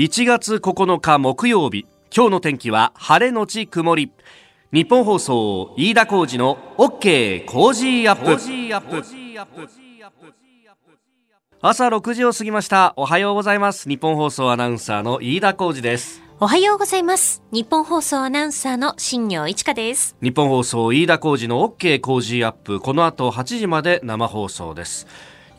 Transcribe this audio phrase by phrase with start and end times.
[0.00, 4.10] 1月9日木曜日今日の天気は晴れのち曇り。
[4.72, 7.44] ニッポン放送飯田浩司の OK!
[7.44, 8.40] Cozy up!。
[11.60, 12.94] 朝6時を過ぎました。
[12.96, 13.90] おはようございます。
[13.90, 16.22] ニッポン放送アナウンサーの飯田浩司です。
[16.40, 17.42] おはようございます。
[17.52, 20.16] ニッポン放送アナウンサーの新行市佳です。
[20.22, 22.00] ニッポン放送飯田浩司の OK!
[22.00, 22.80] Cozy up!。
[22.80, 25.06] この後8時まで生放送です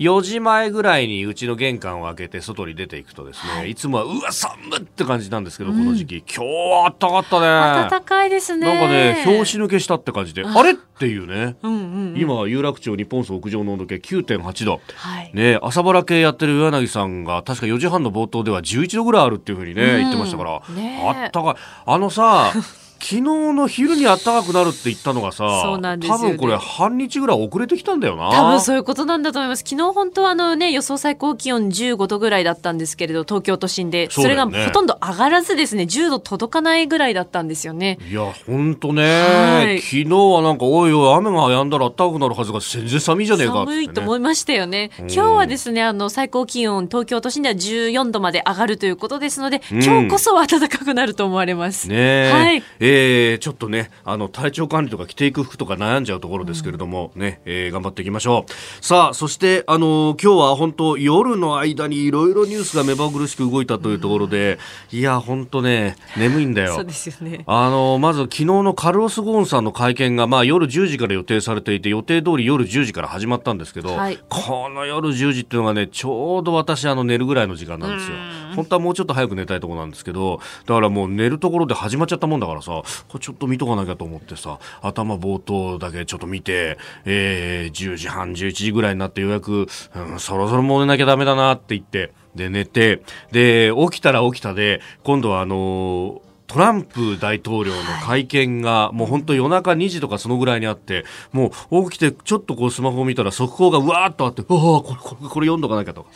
[0.02, 7.90] 4時前ぐらいにうちの玄関を開けて外に出ていくとですね、い、つもはうわ寒っって感じなんですけど、この時期今日は暖かったね。
[7.90, 8.68] 暖かいですね。
[8.68, 12.20] なんかね拍子抜けしたって感じであれっていうね、うんうんうん。
[12.20, 14.82] 今有楽町日本放送屋上の温度計9.8度。
[14.96, 15.32] はい。
[15.34, 19.98] ね、朝原系やってる岩柳さんが確か4時半の冒頭では11度ぐらいあるっていうふうにね、うん。
[20.00, 21.08] 言ってましたから、ねえ。
[21.08, 21.56] あったかい。
[21.86, 22.52] あのさ
[23.02, 26.24] 昨日の昼に暖かくなるって言ったのがさそうなんですよね。
[26.24, 28.32] 多分これ半日ぐらい遅れてきたんだよな。
[28.32, 29.64] 多分そういうことなんだと思います。
[29.68, 34.10] 昨日本当はあのね、予想最高気温15度ぐらいだったんですけれど、東京都心で。
[34.12, 37.98] それがほとんど上がらずですね、10度届かないぐらいだったんですよね。
[38.08, 39.82] いやほんとね、はい。
[39.82, 44.92] 昨日はなんかおいおい雨が止んだら暖かくなるはずが全然寒いじゃねえかね、寒いと思いましたよね。
[45.00, 45.06] うん。
[45.12, 49.84] 今日はですね、あの、最高気温、東京都心では14度まで上がるということですので、うん。
[49.84, 51.90] 今日こそは暖かくなると思われます。
[51.90, 52.64] ねえ、はい。
[52.80, 52.91] えー
[53.40, 58.86] ちょっとね、あの、体調管理とか着ていく服とか悩んじゃうところですけれども、ね、えー頑張っていきましょう。
[58.86, 64.60] さあ、そして、あの今日は本当夜の間にいろいろニュースが目まぐるしく動いたというところで、
[64.92, 66.76] いや、本当ね、眠いんだよ。
[66.76, 67.44] そうですよね。
[67.48, 78.18] あの、まず昨日のカルロス・ゴーンさんの会見が、まあ夜10時から予定されていて、予定通り夜10時から始まったんですけど、はいこの夜10時っていうのがね、ちょうど私あの寝るぐらいの時間なんですよ。
[78.56, 82.72] 本当はもうちょっと早く寝たいとこなんですけど、だからもう寝るところで始まっちゃったもんだからさ、
[83.08, 106.10] これちょっと見とかなきゃと思ってさ、頭冒頭だけちょっと見て、えー、10時半、11時ぐらいになってようやく、うん、そろそろもう寝なきゃダメだなって言って、で寝て、で、起きたら起きたで、今度はあのートランプ大統領の会見が、もう本当夜中2時とかそのぐらいにあって、もう起きてちょっとこうスマホを見たら速報がうわーっとあって、うわーこれ、これ、これ読んどかなきゃとか。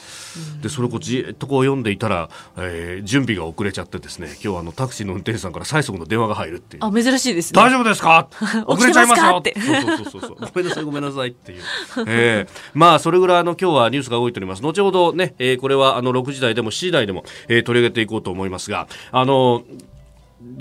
[0.62, 6.86] で、それをじーっとこう読んでいたら、えー準備が遅れちゃってですね、今日はあのタクシーの運転手さんから最速の電話が入るっていう。
[6.86, 7.62] あ、珍しいですね。
[7.62, 8.28] 大丈夫ですか？
[8.68, 10.36] 遅れちゃいますよ起きてそうそうそうそう。
[10.36, 11.62] ごめんなさい、ごめんなさいっていう。
[12.08, 14.62] えーまあ、それぐらいあの、今日はニュースが動いております。
[14.62, 19.64] 後ほどね、えーこれはあの、6時台でも7時台でも、えー取り上げていこうと思いますが、あの、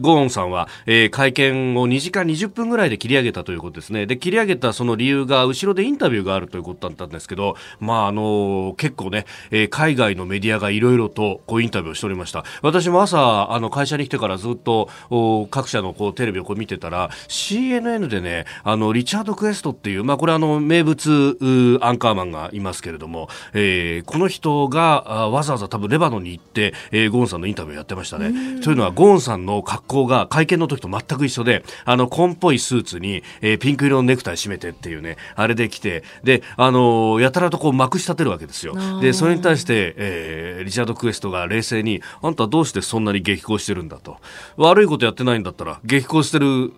[0.01, 4.07] ゴーンさんは、えー会見を2時間20分ぐらいで切り上げたということですね。
[4.07, 12.45] で、切り上げたその理由が、後ろでインタビューがあるということだったんですけど、まあ、あの結構ね、えー海外のメディアがいろいろと、こう、インタビューをしておりました。
[12.63, 28.61] 私も朝、あの、会社に来てからずっと、お各社のこう、テレビをこう見てたら、CNN でね、あの、リチャード・クエストっていう、まあ、これあの、名物、うアンカーマンがいますけれども、えーこの人が、あわざわざ多分レバノンに行って、えーゴーンさんのインタビューやってましたね。
[28.63, 38.75] というのは、ゴーンさんの格好が会見の時と全く一緒で、あの、紺っぽいスーツに、えーピンク色のネクタイ締めてっていうね、あれで来て、で、あのーやたらとこう、まくし立てるわけですよ。
[39.01, 44.19] で、それに対して、えーリチャード・クエストが冷静に、あんたどうしてそんなに激高してるんだと。
[44.57, 46.71] 悪いことやってないんだったら、激高してる、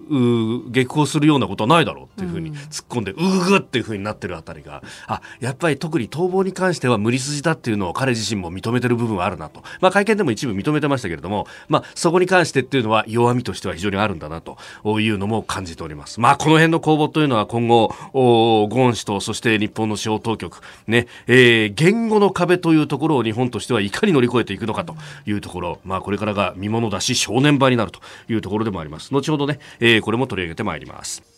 [0.70, 9.62] 激高するようなことはないだろうっていうふうに突っ込んで、うぐぐっていうふうになってるあたりが、あ、やっぱり特に逃亡に関しては無理筋だっていうのを彼自身も認めてる部分はあるなと。
[9.80, 14.56] まあ会見でも一部認めてましたけれども、まあそこに関してっていうのは弱みとしては非常にあるんだなと
[15.00, 16.20] いうのも感じております。
[16.20, 24.94] まあこの辺の攻防というのは今後、ゴーン氏とそして日本の司法当局、ね、えー言語の壁というところを日本としてはいかに乗り越えていくのかと
[25.26, 29.12] いうところ、まあこれからが見物だし正念場になるというところでもあります。
[29.12, 31.35] 後ほどね、えーこれも取り上げてまいります。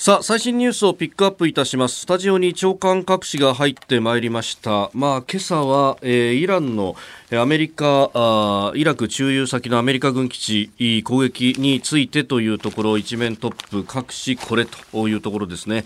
[0.00, 2.02] さあ最新ニュースをピックアップいたします。
[2.02, 4.92] スタジオに長官各紙が入ってまいりました。
[4.94, 6.94] まあ今朝は、えーイランの
[7.32, 15.82] えアメリカあイラク駐留先のアメリカ軍基地攻撃についてというところ一面トップ各紙これというところですね。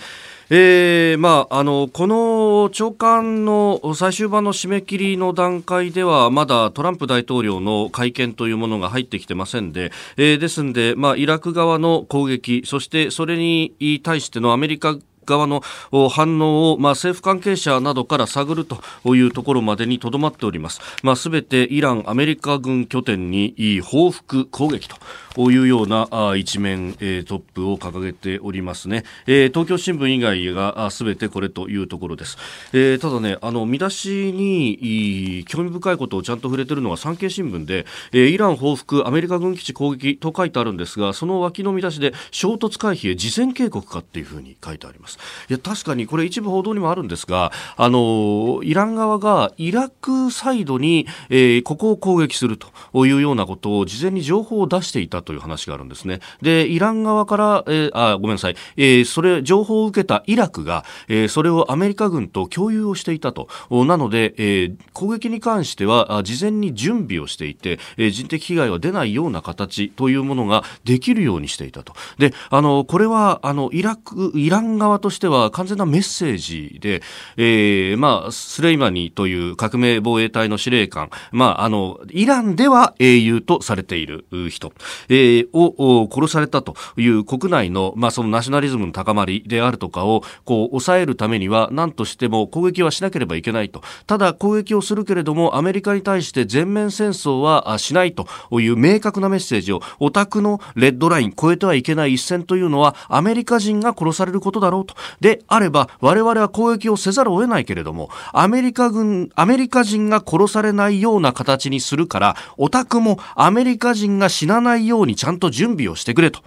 [0.55, 13.73] えーまあ、あのこの長官の最終版の締め切りの段階ではまだトランプ大統領の会見というものが入ってきてませんで、えーですんで、まあ、イラク側の攻撃そしてそれに
[14.03, 15.63] 対してのアメリカ側の
[16.11, 20.81] 反応を、まあ、政府関係者などから探るというところまでにとどまっております。
[21.03, 24.89] まあ、すべてイラン、アメリカ軍拠点に報復攻撃
[25.35, 29.05] というようなあ一面、えートップを掲げておりますね。
[29.27, 32.37] えー東京新聞以外がすべてこれというところです。
[32.73, 45.12] えーただね、あの見出しに興味深いことをちゃんと触れているのは産経新聞で、えーイラン報復、アメリカ軍基地攻撃と書いてあるんですが、その脇の見出しで衝突回避へ事前警告かっていうふうに書いてあります。
[45.17, 45.47] ます。
[45.49, 56.21] いや確かにこれ一部報道にもあるんですがあのイラン側がイラクサイドに、えー、ここを攻撃するというようなことを事前に情報を出していたという話があるんですね。
[56.41, 63.49] でイラン側から、えー、あごめんなさい、えー、それ情報を受けたイラクが、えー、それをアメリカ軍と共有をしていたと。
[63.71, 71.95] なので、えー、攻撃に関しては事前に準備をしていて、えー、人的被害は出ないような形というものができるようにしていたと。
[72.19, 77.03] であのこれはあのイラクイラン側としては完全なメッセージで、
[77.37, 84.73] えーまあ、スレイマニという革命防衛隊の司令官、まあ、あのイランでは英雄とされている人、
[85.11, 93.83] えー、を殺されたという国内の,、まあそのナショナリズムの高まりであるとかをこう抑えるためには何としても攻撃はしなければいけないと。
[94.07, 98.27] ただ攻撃をするけれどもアメリカに対して全面戦争はしないと
[98.61, 104.92] いう明確なメッセージをオタクのレッドライン越えてはいけない一線というのはアメリカ人が殺されることだろうと。
[105.21, 116.43] であれば我々は攻撃をせざるを得ないけれどもアメリカ軍アメリカ人が殺されないような形にするからオタクもアメリカ人が死なないようにちゃんと準備をしてくれと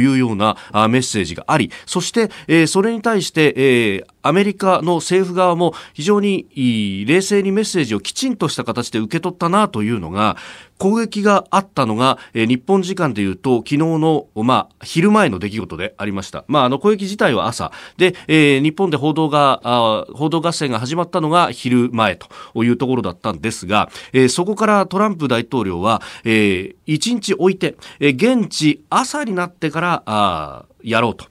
[0.00, 0.56] いうような
[0.88, 10.36] メッセージがありそして、えー、それに対して、えー、アメリカの政府側も非常に冷静にメッセージをきちんとした形で受け取ったなというのが
[10.80, 16.44] 攻撃があったのが、え、日本時間でいうと昨日の、まあ、昼前の出来事でありました。
[16.48, 31.26] まあ、あの攻撃自体は朝で、えー、日本で報道があ報道合戦が始まったのが昼前というところだったんですが、えー、そこからトランプ大統領は、えー、1日置いて、え、現地朝になってからあやろうと。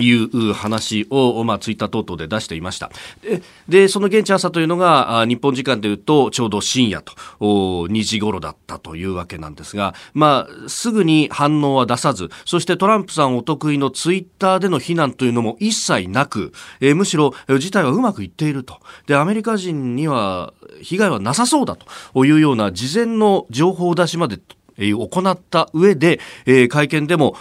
[0.00, 2.90] いう話を、まあ、ツイッター等々で出していました。
[3.22, 18.78] で、でその現地朝というのが、日本時間でいうと、ちょうど深夜と、2時頃だったというわけなんですが、まあ、すぐに反応は出さず、そしてトランプさんお得意のツイッターでの非難というのも一切なく、えー、むしろ、事態はうまくいっていると。
[19.06, 24.38] で、アメリカ人には被害はなさそうだというような事前の情報出しまで
[24.78, 27.36] 行った上で、えー、会見でも、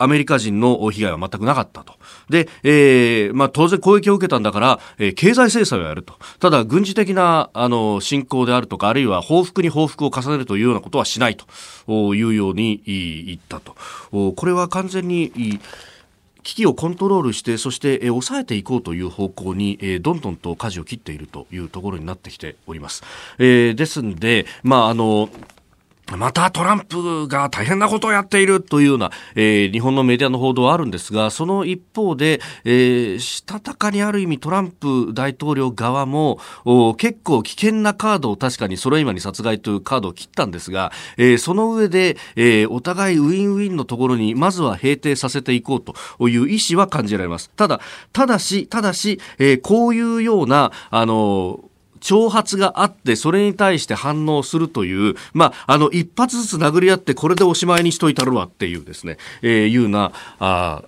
[0.00, 1.94] アメリカ人の被害は全くなかったと。
[2.30, 6.14] で、えー、まあ当然攻撃を受けたんだから、えー、経済制裁をやると。
[6.38, 13.76] ただ、軍事的な、あの、侵攻であるとか、あるいは報復に報復を重ねるというようなことはしないというように言ったと。
[14.10, 15.60] これは完全に、
[16.42, 23.02] 危機をコントロールしてそして、え抑えていこうという方向に、えどんどんと舵を切っているというところになってきております。
[23.38, 25.28] えー、ですんで、まああの
[26.16, 36.40] またトランプが大変なことをやっているというような、えー、日本のメディアの報道はあるんですが、その一方で、えー、したたかにある意味トランプ大統領側も
[36.96, 45.94] 結構危険なカードを確かにソロイマに殺害というカードを切ったんですが、えー、その上で、えー、お互いウィンウィンのところにまずは平定させていこうと
[46.28, 47.50] いう意思は感じられます。
[47.50, 47.80] ただ、
[48.12, 51.69] ただし、ただし、えー、こういうような、あの
[52.00, 60.82] 挑発があってそれに対して反応するという、まあ、あの一発ずつ殴り合ってこれでおしまいにしといたるわっていうですね、えー、いうなあ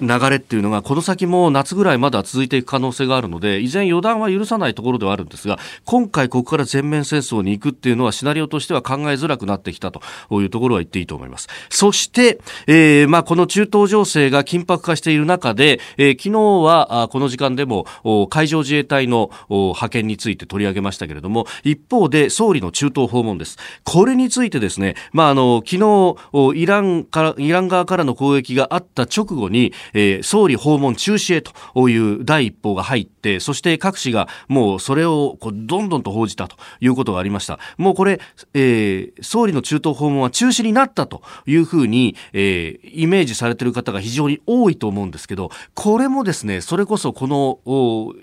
[0.00, 10.00] 流れっていうのがこの先も夏ぐらいまだ続いていく可能性があるので依然予断は許さないところではあるんですが今回ここから全面戦争に行くっていうのはシナリオとしては考えづらくなってきたと
[10.30, 11.48] いうところは言っていいと思います。
[11.70, 17.86] そして、えー、まあこの中東情勢が緊迫化している中で、えー、昨日はこの時間でも
[18.30, 23.56] 海上自衛隊の派遣について取り上げましたけれども一方で総理の中東訪問です。
[23.84, 26.16] これについてですねまああの昨日
[26.54, 37.58] イランからイラン側からの攻撃があった直後にえー、総理訪問中止へという第一報が入って、そして各紙がもうそれをこうどんどんと報じたということがありました。
[37.76, 38.20] もうこれ、
[38.54, 48.14] えー、総理の中東訪問は中止になったというふうに、えー、イメージされている方が非常に多いと思うんですけど、これもですね、それこそこの、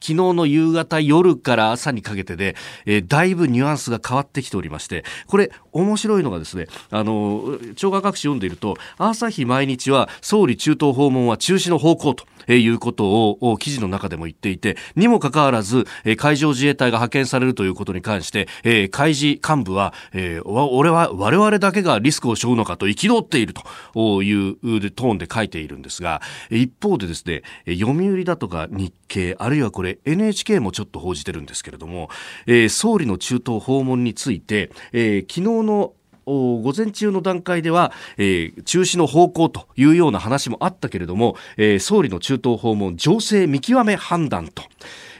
[0.00, 12.24] 昨日の夕方夜から朝にかけてで、えー、だいぶニュアンスが変わってきておりましてこれ面白いのがですねあの超過各紙読んでいると朝日毎日は総理中東訪問は中止の方向と
[12.54, 23.54] いうことを記事の中でも言っていて、にもかかわらず、え海上自衛隊が派遣されるということに関して、え海事幹部は、え俺は、我々だけがリスクを背負うのかと憤っている
[23.94, 32.10] というトーンで書いているんですが、一方でですね、読売だとか日経、あるいはこれ NHK もちょっと報じてるんですけれども、
[32.46, 35.92] え総理の中東訪問について、え昨日の
[36.26, 44.64] 午前中の段階では、えー、中止の方向というような話もあったけれども、えー、総理の中東訪問情勢見極め判断と。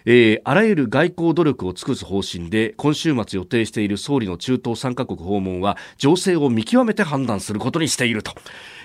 [0.07, 8.33] えー、あらゆる外交努力を尽くす方針で今週末予定している総理の中東3カ国訪問は情勢を見極めて判断することにしていると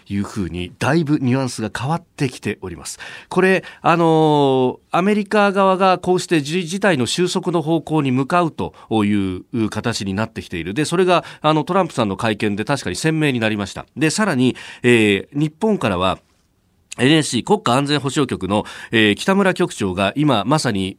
[0.09, 2.99] いうふうにだいぶニュアンスが変わってきております。
[3.29, 8.73] これ、あのアメリカ側がこうして事態の収束の方向に向かうと
[9.05, 10.73] いう形になってきている。
[10.73, 13.85] で、それがあのトランプさんの会見で確かに鮮明になりました。
[13.95, 16.19] で、さらに、えー、日本からは
[17.01, 20.97] NSC 国家安全保障局の、えー、北村局長が今まさに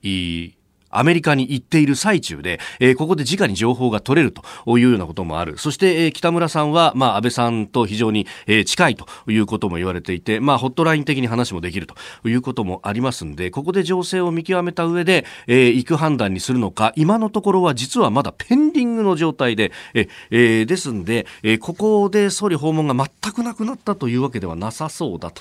[0.92, 5.58] アメリカに行っている最中で、えー、ここで直に情報が取れるというようなこともある。
[5.58, 11.94] そして、えー、北村さんは、まあ、安倍さんと非常に、えー、近いということも言われていて、まあ、ホットライン的に話もできると
[12.28, 25.32] いうこともありますんで、ここで情勢を見極めた上で、えー、行く判断にするのか、今のところは実はまだペンディングの状態で、ええー、ですんで、えー、ここで総理訪問が全くなくなったというわけではなさそうだ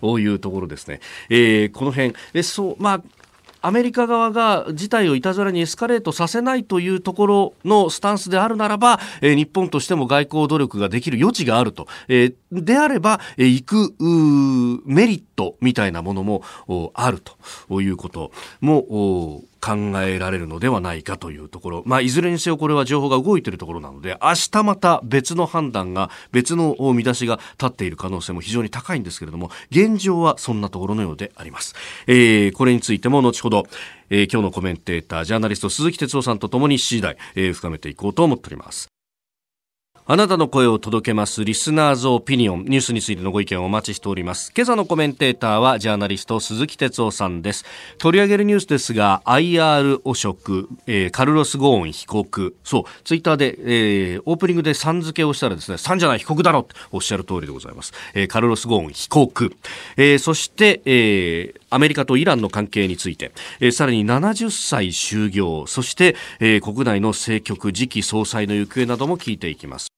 [0.00, 1.00] というところですね。
[1.30, 3.02] えー、この辺、えそう、まあ、
[3.60, 11.88] アメリカ側が事態をいたずらにエスカレートさせないというところのスタンスであるならば、えー、日本としても外交努力ができる余地があると。
[12.08, 13.94] えー、であれば、行く
[14.86, 16.42] メリットみたいなものも
[16.94, 17.20] ある
[17.68, 31.74] ということも考えられるのではないかというところ、まあ、いずれにせよこれは情報が動いているところなので明日また別の判断が別の見出しが立っている可能性も非常に高いんですけれども現状はそんなところのようであります、
[32.06, 33.64] えー、これについても後ほど、
[34.10, 38.97] えー、今日のコメンテータージャーナリスト鈴木哲夫さんとともに7時台、えー、深めていこうと思っております。
[40.10, 42.64] あなたの声を届けますリスナーズオピニオン。
[42.64, 44.54] ニュースについてのご意見をお待ちしております。
[44.56, 47.66] 今朝のコメンテーターはジャーナリスト鈴木哲夫さんです。
[47.98, 52.56] 取り上げるニュースですが IR 汚職、えー、カルロス・ゴーン被告。
[52.64, 59.52] そうツイッターで、えー、オープニングでさん付けをしたらですねさんじゃない被告だろっておっしゃる通りでございます、えー、カルロス・ゴーン被告、
[59.98, 65.66] えー、そして、えー、アメリカとイランの関係について、えー、さらに70歳就業。
[65.66, 69.97] そして、えー、国内の政局次期総裁の行方なども聞いていきます。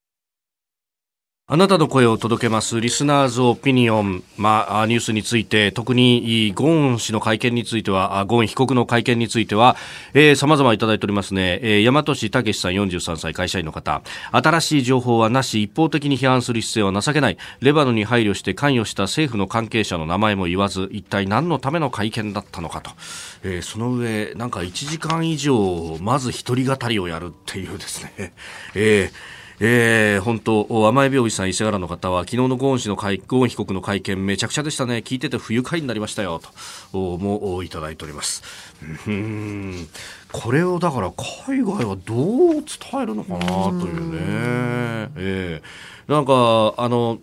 [1.53, 9.75] あなたの声を届けますリスナーズオピニオン、まあ、ニュースについて特にゴーン氏の会見についてはゴーン被告の会見については、
[10.13, 14.01] えー、様々いただいておりますね、えー、大和市武さん43歳会社員の方。
[14.31, 17.37] 新しい情報はなし一方的に批判する姿勢は情けない。
[17.59, 22.91] レバノンに配慮して関与した政府の関係者の名前も言わず一体何のための会見だったのかと、
[23.43, 28.33] えー、その上なんか1時間以上まず一人語りをやるっていうですね、
[28.73, 35.03] えーえー、本当、甘え病院さん、伊勢原の方は、昨日のゴーン氏の会、ゴーン被告の会見、めちゃくちゃでしたね。
[35.05, 36.41] 聞いてて不愉快になりましたよ。
[36.91, 38.41] と、もいただいております。
[39.05, 39.87] うん。
[40.31, 41.11] これをだから
[41.45, 42.63] 海外はどう伝
[43.03, 43.39] えるのかな
[43.79, 45.11] というね。
[45.17, 47.19] えー、なんか、あの、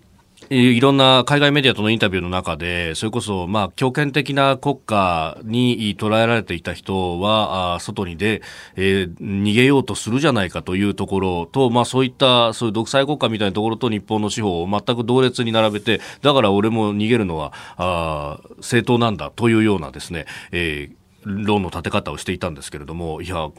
[0.51, 8.41] いろんな海外メディアとのインタビューの中で、それこそ、まあ、強権的な国家に捉えられていた人は、外に出、
[8.77, 23.51] えー、逃げようとするじゃないかというところと、まあ、そういった、そういう独裁国家みたいなところと日本の司法を全く同列に並べて、だから俺も逃げるのは、あ正当なんだというようなですね、えー論の立て方をしていたんですけれども、いや、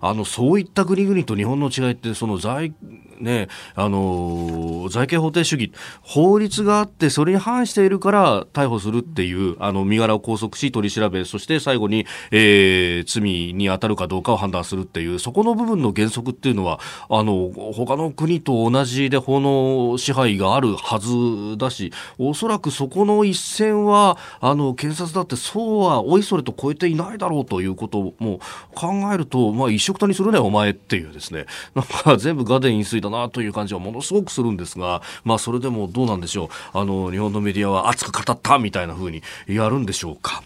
[0.00, 2.74] あの、そういった国々と日本の違いって、その財、
[3.20, 28.40] ね、あの、財形法定主義、法律があって、それに反しているから逮捕するっていう、あの、身柄を拘束し、取り調べ、そして最後に、えー、罪に当たるかどうかを判断するっていう、そこの部分の原則っていうのは、あの、他の国と同じで法の支配があるはずだし、おそらくそこの一線は、あの、検察だってそうはおいそれと超えていないだろうということも
[28.74, 36.78] 考えると、まあ、一緒くたにするね、お前っていうですね、なんか全部ガデン飲水だなという感じはものすごくするんですが、まあ、それでもどうなんでしょう。
[36.78, 40.42] あの、日本のメディアは熱く語ったみたいな風にやるんでしょうか。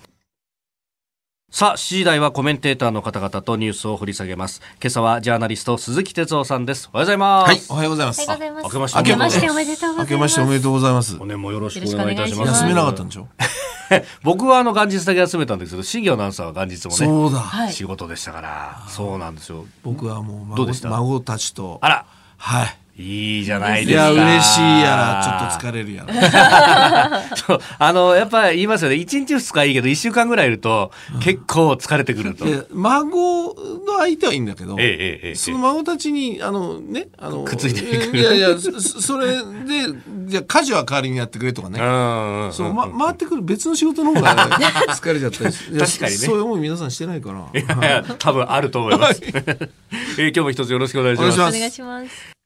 [1.53, 4.63] さあ、7時台はコメンテーターの方々とニュースを掘り下げます。
[4.81, 6.89] 今朝はジャーナリスト鈴木哲夫さんです。
[6.93, 7.49] おはようございます。
[7.49, 8.21] はい、おはようございます。
[8.21, 9.99] 明けましておめでとうございます。
[9.99, 11.17] 明けましておめでとうございます。
[11.17, 12.53] お年もよろしくお願いいたします。
[12.63, 13.27] 休めなかったんでしょ？
[14.23, 19.65] 僕はあの元日だけ休めたんですけど、新業アナウンサーは元日もね、そうだ仕事でしたから、そうなんですよ。
[19.83, 20.89] 僕はもう孫どうでした？
[20.91, 22.07] 孫たちと、あら、
[22.41, 23.03] はい。
[23.03, 24.11] いいじゃないですか。
[24.11, 27.25] いや、嬉しいやら、ちょっと疲れるやら。
[27.37, 28.97] そう、あの、やっぱり言いますよね。
[28.97, 32.45] 1日2日いいけど、1週間ぐらいいると、結構疲れてくると。
[32.73, 33.55] 孫
[33.87, 34.83] の相手はいいんだけど、え
[35.23, 38.17] えええ、その孫たちに、あの、ね、あの、くっついていく。
[38.17, 39.43] いやいや、それで、
[40.27, 41.79] じゃ家事は代わりにやってくれとかね。
[42.53, 46.19] そう、ま、回ってくる別の仕事の方が、ね、疲れちゃったり 確かにね。
[46.19, 47.47] そういう思い皆さんしてないかな。
[47.55, 49.21] いやいや、多分あると思います。
[50.19, 51.41] え今日も一つよろしくお願いします。
[51.41, 52.40] お願いします。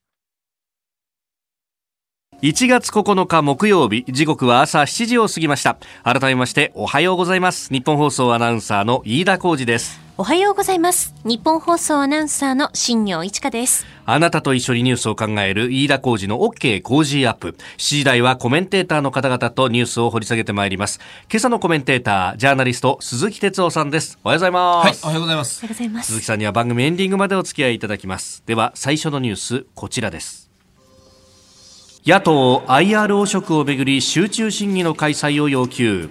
[2.45, 17.57] 1月9日木曜日時刻は朝7時を過ぎました改めましておはようございます日本放送アナウンサーの飯田浩二ですおはようございます日本放送アナウンサーの新業一華ですあなたと一緒にニュースを考える飯田浩二の OK 工事アップ。
[17.79, 21.01] 7時台はコメンテーターの方々とニュースを掘り下げてまいります。
[21.31, 24.19] 今朝のコメンテーター、ジャーナリスト、鈴木哲夫さんです。
[24.23, 24.87] おはようございます。
[24.87, 25.61] はい、おはようございます。
[25.65, 26.07] おはようございます。
[26.09, 28.43] 鈴木さんには番組エンディングまでお付き合いいただきます。
[28.45, 30.44] では、最初のニュース、こちらです。
[32.06, 36.11] 野党 IR 汚職をめぐり集中審議の開催を要求。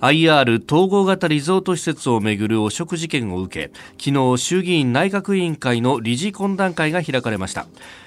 [0.00, 7.66] IR 統合型リゾート施設をめぐる汚職事件を受け昨日衆議院内閣委員会の理事懇談会が開かれました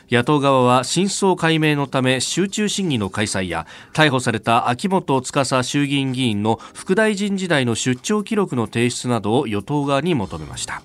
[0.09, 10.83] 野党側は真相解明のため集中審議の開催や逮捕された秋元司衆議院議員の副大臣時代の出張記録の提出などを与党側に求めました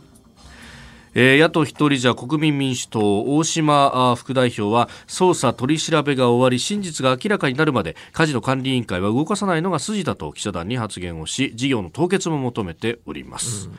[1.15, 13.79] えー、野党一人じゃ国民民主党大島副代表は捜査取り調べが終わり真実が明らかになるまでカジノ管理委員会は動かさないのが筋だと記者団に発言をし事業の凍結も求めております、うんうんう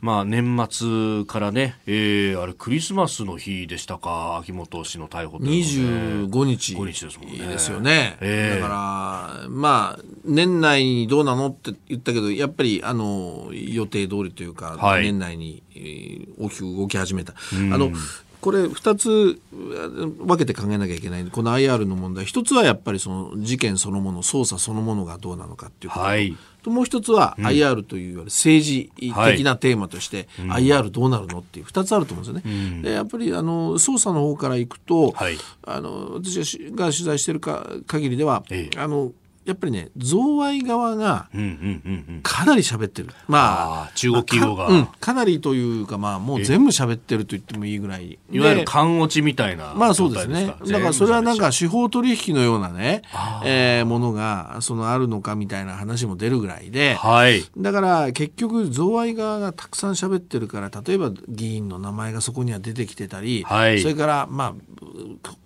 [0.00, 6.74] まあ年末からね、えー、あれクリスマスの日でしたか秋元氏の逮捕というの、ね、25日。
[6.74, 7.46] 5日ですもんね。
[7.46, 17.34] ですよね、えー、だからまあ年内にどうなのって言ったけどやっぱりあの予定通りというか、はい、年内に、えー、大きく動き始めた。
[17.72, 17.92] あの
[18.40, 21.24] これ2つ分けて考えなきゃいけない。
[21.24, 22.26] この IR の問題。
[22.26, 32.56] 1つはやっぱりその事件そのもの捜査そのものがどうなのかっていうこと、はい、ともう1つは IR といういわゆる政治的なテーマとして、はい、IR どうなるのっていう2つあると思うんですよね。
[32.74, 39.12] うん、でやっぱりあの捜査の方からいくと、はい、あの私が取材しているか限りでは、ええ、あの
[39.44, 41.28] やっぱりね贈賄側が
[42.22, 48.18] かなり喋ってる、まあ中国企業が、うん、かなりというかまあもう全部喋ってると言ってもいいぐらい。
[48.30, 50.46] いわゆる勘落ちみたいなまあそうですね。
[50.46, 53.02] だからそれはなんか司法取引のようなね、
[53.44, 64.54] えー、ものがそのあるのかみたいな話も出るぐらいで、はい、だから結局贈賄側がたくさん喋ってるから例えば議員の名前がそこには出てきてたり、はい、それからまあ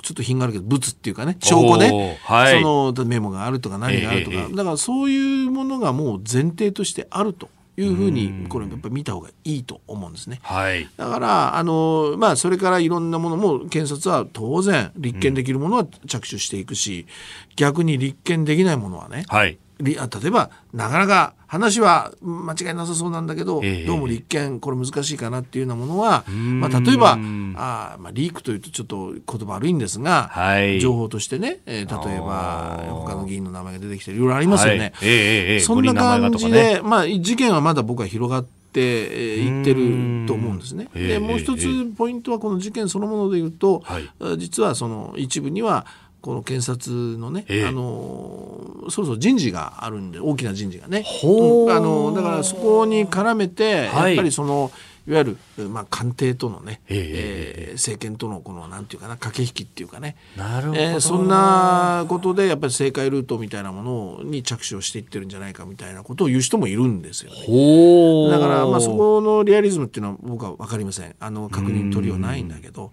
[0.02, 7.48] ちょっと品があるけど物っていうかね証拠ね、はい、そのメモがあるとか何があるとか、えー、だからそういうものがもう前提としてあると。
[7.80, 10.40] いうふうにこれやっぱり見た方がいいと思うんですね。
[10.42, 17.06] はい、だからあのまあそれからいろんなものも検察は当然立件できるものは着手していくし、
[17.50, 19.94] うん、逆に立件できないものはね、はい、例
[20.26, 34.92] えばなかなか話は間違いなさそうなんだけど、えー、どうも立件これ難しいかなっていうようなものは、まあ、例えばあ、まあ、リークというとちょっと言葉悪いんですが、はい、情報としてね、えー、例えば他の議員の名前が出てきていろいろありますよね。
[34.94, 35.08] はい。
[35.08, 40.88] えー、そんな感じで、ね、まあ、事件はまだ僕は広がっていってると思うんですね。
[40.92, 45.86] でもう一つポイントはこの事件そのもので言うと、はい、実はその一部には
[46.20, 54.72] この検察のね、えー、あのそろそろ人事があるんで大きな人事がね、うん、あのだからそこに絡めて、やっぱりその
[55.08, 60.16] いわゆる、まあ、官邸とのね、えー、政権とのこのなんていうかな駆け引きっていうかね。
[60.36, 67.38] なるほど、えー、そんなことでやっぱり政界ルートみたいなものに着手をしていってるんじゃないかみたいなことを言う人もいるんですよね。
[68.30, 71.16] だから、まあ、そこのリアリズムっていうのは僕は分かりません。
[71.18, 72.92] あの確認取りはないんだけど、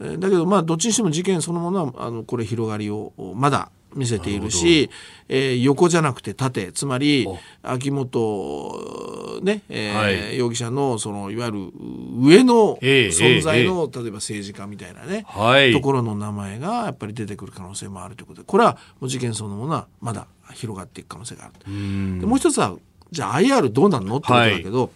[0.00, 4.90] だけどまあどっちにしても事件そのものはあのこれ広がりをまだ見せているし、
[5.28, 7.26] えー、横じゃなくて縦つまり
[7.62, 11.58] 秋元、ねえー、はい、容疑者のそのいわゆる
[12.20, 22.76] 上の存在の、例えば政治家みたいなね、はい、ところの名前がやっぱり出てくる可能性もあるということでこれはもう事件そのものはまだ広がっていく可能性があるでもう一つは
[23.10, 24.88] じゃあ IR どうなるのってことだけど、は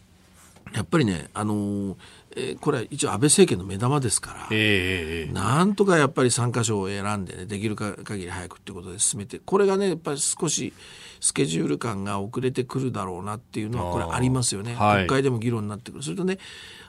[0.72, 1.96] い、やっぱりねあのー
[2.38, 9.40] えー、これは一応安倍政権の目玉ですから、えー、なんとかやっぱり3か所を選んで、ね、できるか限り早くっていうことで進めて。
[9.44, 10.72] これがねやっぱり少し
[11.20, 16.04] スケジュール感が遅れてくるだろうなっていうのはこれありますよね、はい、国会でも議論になってくる。
[16.04, 16.38] それとね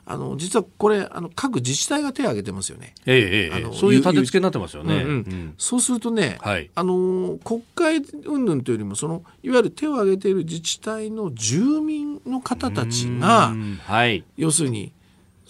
[0.06, 2.94] あの実はこれあの各自治体が手を挙げてますよね。
[3.06, 4.94] ええあのそういう立て付けになってますよね。
[4.94, 5.08] うんうん。
[5.08, 14.92] うん、そうするとね、はい、あの国会云々というよりもそのいわゆる手を挙げている自治体の住民の方たちが、はい、要するに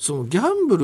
[0.00, 0.78] そのギャンブ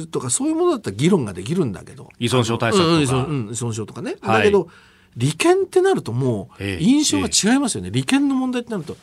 [0.00, 2.08] ルとかそういうものだったら議論ができるんだけど。
[2.18, 4.68] 依存症対策とか、うん、依存症とかね、はい、だけど
[5.16, 8.96] 利権ってなるともう印象が違いますよね、ええ、利権の問題ってなると、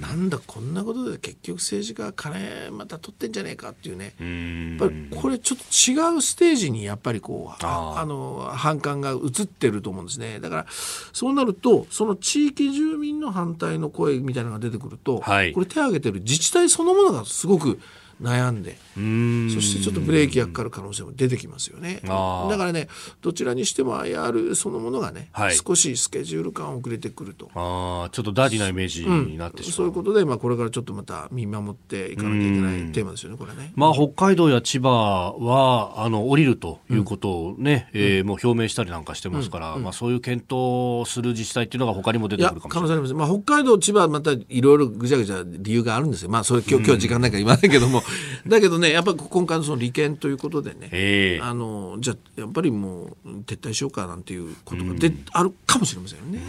[0.00, 4.14] なんだこんなことで結局政治家金また取ってんじゃねえかっていうね。
[4.78, 10.38] やっぱりこれちょっと違うステージにやっぱりこうあの反感が移ってると思うんですね。
[10.38, 10.66] だから
[11.12, 17.80] そうなるとその地域住民の反対の声みたいなのが出てくると、はい、これ手を挙げてる自治体そのものがすごく
[18.20, 18.76] 悩んで
[19.54, 22.00] そしてちょっとブレーキがかかる可能性も出てきますよね。
[22.02, 22.88] だからね
[23.20, 27.50] どちらにしても IR そのものがね、はい、少しスケジュール感遅れてくると。
[27.54, 34.88] あちょっとダーティなイメージになってしまう、うん、そういうことで、まあ、これからちょっとまた見守っていかなきゃいけないテーマですよねこれね、まあ、北海道や千葉
[35.38, 43.14] はあの降りるということをね、うん、えー、もう表明したりなんかしてますから、うん、まあ、そういう検討する自治体っていうのが他にも出てくるかもしれない。
[43.14, 46.30] まあ、北海道千葉またいろいろぐちゃぐちゃ理由があるんですよ。
[46.30, 48.02] まあそれ今日今日時間ないから言わないけども、
[48.46, 56.40] だけどねやっぱり今回のその利権ということでね、えー、あのじゃあやっぱりもう撤退しようかなんていうことがで、うん、あるかもしれませんね。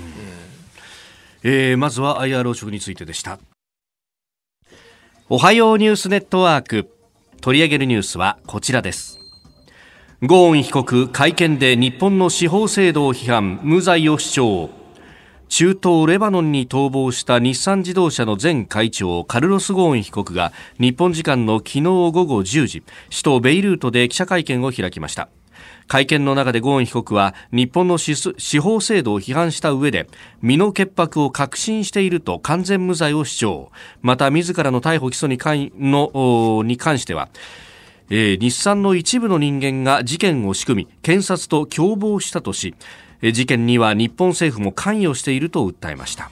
[1.44, 3.40] えー、まずは IR 汚職についてでした。
[5.30, 6.90] おはようニュースネットワーク
[7.42, 9.20] 取り上げるニュースはこちらです。
[10.22, 14.79] ゴーン被告会見で日本の司法制度を批判無罪を主張
[15.50, 25.28] 中東レバノンに逃亡した日産自動車の前会長カルロス・ゴーン被告が日本時間の昨日午後10時首都ベイルートで記者会見を開きました。
[25.88, 30.08] 会見の中でゴーン被告は日本の司法制度を批判した上で
[30.42, 33.72] 身の潔白を確信していると完全無罪を主張。
[34.04, 37.28] また自らの逮捕起訴に関のに関しては
[38.12, 42.74] えー、日産の一部の人間が事件を仕組み検察と共謀したとし
[43.22, 46.32] 事件には日本政府も関与していると訴えました。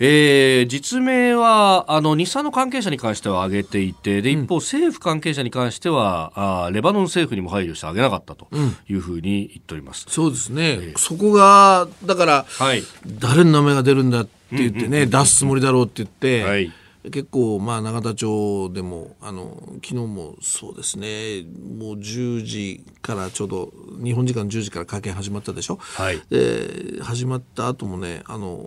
[0.00, 8.48] えー、実名はあの日産の関係者に関しては挙げていてで一方、政府関係者に関してはあレバノン政府にも配慮して挙げなかったと
[8.88, 16.72] いうふうに言っております、うん、そうですね、えー、そこがだから、はい、誰の名前が出るんだって言ってね、出すつもりだろうって言って、はい
[17.04, 21.44] 結構、まあ、永田町でもあの昨日もそうですね。
[21.78, 28.58] もう10時からちょうど日本時間10時から会見始まったでしょ、はい、で始まった後もねあの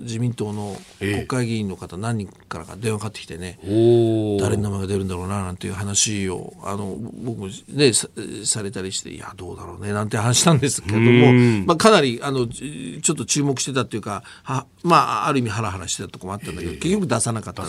[0.00, 8.08] 自民党の国会議員の方何人からか電話かかってきてね、えー、誰の名前が出るんだろうななんていう話をあの僕も、ね、さ
[8.44, 17.64] されたりしていやどうだろうねなんて話したんですけれども、まあ、かなりあのちょっと注目してたっていうかは、まあ、ある意味ハラハラしてたとこもあったんだけど、えー、結局出さなかった。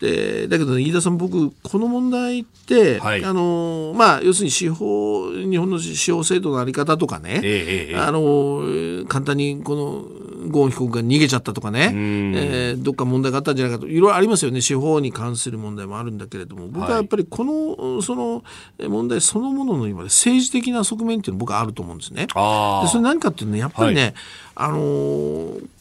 [0.00, 18.44] でだけど、ね、飯田さん僕この問題って、はい、あのまあ、要するに司法日本の司法制度の在り方とかね、えー、あの簡単にこのゴーン被告が逃げちゃったとかね、えー、どっか問題があったんじゃないかといろいろありますよね司法に関する問題もあるんだけれども僕はやっぱりこの、はい、その
[18.78, 22.26] 問題そのものの今政治的な側面っていうのは僕はあると思うんですね。
[22.26, 24.14] でそれ何かっていうのはやっぱりね、はい、
[24.54, 24.78] あの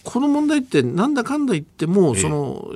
[0.03, 2.71] この問題ってなんだかんだ言っても、その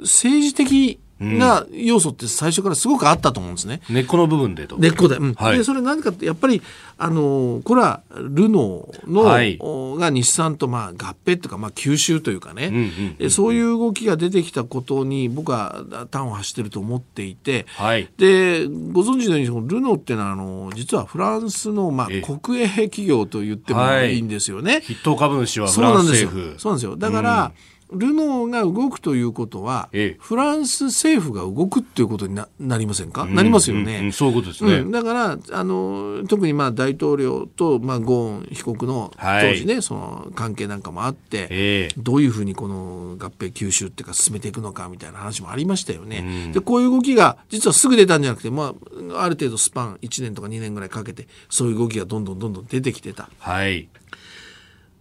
[0.00, 3.80] 政治的な要素って最初からすごくあったと思うんですね。
[3.88, 4.76] 根っこの部分でと。
[4.76, 5.16] 根っこで。
[5.16, 6.62] うんはい、で、それ何かって、やっぱり、
[6.98, 9.58] あの、これはルノーの、はい、
[10.00, 24.80] が日産とまあ合併というか、まあ吸収というかね、うんうんうん、そういう動きが出てきたことに僕は端を発してると思っていて、はい、で、ご存知のように、ルノーっていうのは、あの、実はフランスの、まあ、国営企業と言ってもいいんですよね。
[24.80, 26.54] 筆頭株主はフランス政府。
[26.58, 26.96] そうなんですよ。
[26.96, 34.04] だから、うんルノーが動くということは、ええ、フランス政府が動くっていうことにななりませんか、うん、なりますよね、うん。
[34.06, 48.74] うん、そういうことですね、うん、だからあの特にまあ大統領と、まあ、ゴーン被告の当時ね、はい、その関係なんかもあって、え、どういうふうにこの合併吸収っていうか進めていくのかみたいな話もありましたよね、でこういう動きが実はすぐ出たんじゃなくて、ま
[49.14, 53.28] あ、ある程度スパン1年とか2年ぐらいかけてそういう動きがどんどんどんどん出てきてた。
[53.38, 53.88] はい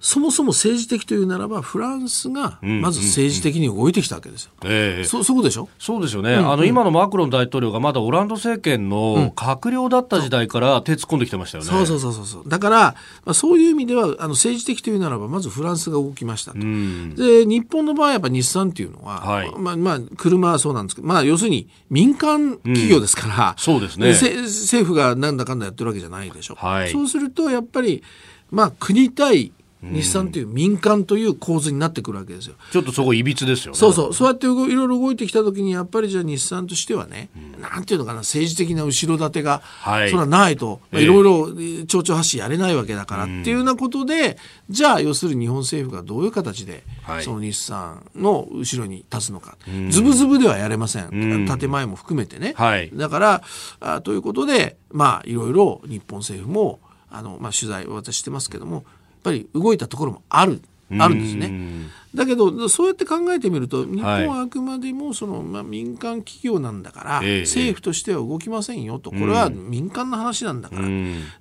[0.01, 4.51] そもそも政治的というならばフランスがまず政治的に動いてきたわけですよ。
[4.63, 5.69] うんうんうん、えー、そそこでしょ？
[5.77, 11.69] そうですよね、うんうん、あの今のマクロン大統領がまだオランダ政権の閣僚だった時代から手突っ込んできてましたよね。
[11.69, 11.85] そう。
[11.85, 12.95] そうそうそうだから、ま
[13.27, 16.57] あ、そういう意味ではあの政治的というならばまずフランスが動きましたと。
[16.57, 24.09] うん、で日本の場合はやっぱ日産っていうのは、はい、まあまあ、車はそうなんですけど、まあ、要するに民間企業ですから、うん、そうですね。
[24.09, 26.55] 政府がなんだかんだやってるわけじゃないでしょ。
[26.55, 28.03] はい、そうするとやっぱり
[28.49, 32.55] まあ、国対日産という民間という構図になってくるわけですよ。
[32.71, 33.77] ちょっとそこいびつですよね。
[33.77, 34.13] そうそう。
[34.13, 44.37] そうやっていろいろ動いてきたときに、やっぱりじゃあ日産としてはね、うん、なんていうのかな、政治的な後ろ盾が、はい、それはないと、いろいろ町長発信やれないわけだからっていうようなことで、
[44.69, 46.83] じゃあ要するに日本政府がどういう形で、
[47.21, 49.57] その日産の後ろに立つのか。
[49.89, 51.47] ズブズブではやれません。
[51.59, 52.53] 建前も含めてね。
[52.55, 53.43] はい、だから
[53.79, 58.85] あ、ということで、まあ、いろいろ日本政府も、あの、まあ、取材を私してますけども、
[59.23, 60.61] ぱり動いたところもある。
[60.99, 61.89] あるんですね。
[62.13, 70.81] だけどそうやって考えてみると日本はあくまでもその、まあ、民間企業なんだから、政府としては動きませんよとこれは民間の話なんだから。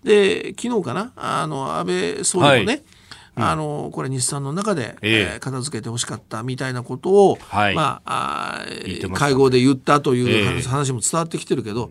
[0.05, 2.83] で昨日かなあの安倍総理もね、はい。
[3.37, 11.91] あのこれ日産の中で、えー、片付けてほしかったみたいなことを、はい、まああ会合で言ったという話,、話も伝わってきてるけど、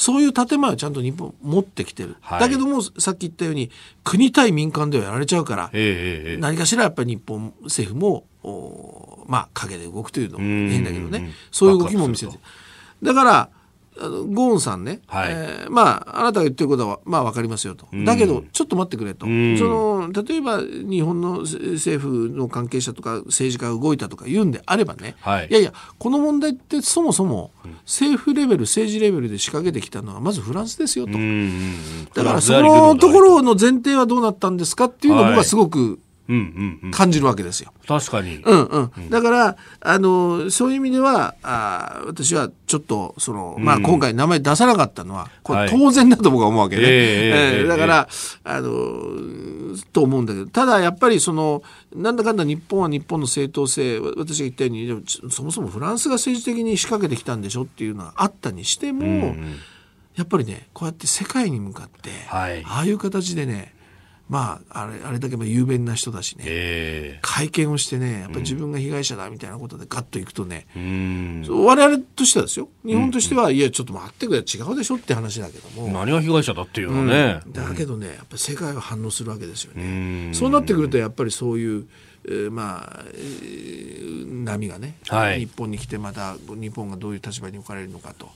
[0.00, 3.70] そういう建前をちゃんと日本持ってきてる、はい、だけどもさっき言ったように
[4.02, 11.32] 国対民間ではやられちゃうから、えー、何かしらやっぱり日本政府もおまあ陰で動くというのも変だけどね。
[11.50, 12.38] そういう動きも見せて
[13.02, 13.50] だから
[14.08, 27.50] ゴーンさんね、はい、えー、まああなたが言ってることはまあ分かりますよと、だけどちょっと待ってくれと、その例えば日本の政府の関係者とか政治家が動いたとか言うんであればね、はい、いやいやこの問題ってそもそも
[27.84, 31.12] 政府レベル政治レベルで仕掛けてきたのはまずフランスですよと、
[32.14, 36.00] だからそのところの前提はどうなったんですかっていうのを僕はすごく、
[36.92, 37.72] 感じるわけですよ。
[37.86, 38.36] 確かに。
[38.36, 39.10] うんうん。
[39.10, 46.82] だから、あの、そういう意味では、あ私はちょっと、その、まあ今回名前出さなかったのは、これ当然だと僕は思うわけね。
[46.84, 48.08] えー、だから、
[48.44, 48.70] あの、
[49.92, 51.62] と思うんだけど、ただやっぱりその、
[51.94, 59.34] なんだかんだ日本は日本の正当性、私が言ったように、そもそもフランスが政治的に仕掛けてきたんでしょっていうのはあったにしても、
[60.16, 63.74] やっぱりね、こうやって世界に向かって、はい、ああいう形でね、
[64.30, 75.88] まあ、あれ、あれだけ有名な人だしね、えー、会見をしてね、やっぱり自分が被害者だみたいなことでガッといくとね、うん、我々としてはですよ、日本としては、うん、いや、ちょっと待ってくれ、違うでしょって話だけども。
[75.88, 80.30] 何が被害者だっていうのね、うん、だけどね、やっぱり世界は反応するわけですよね。
[80.32, 81.88] そうなってくると、やっぱりそういう、
[82.26, 88.30] えー、まあ、えー、波がね、はい、日本に来てまた日本がどういう立場に置かれるのかと。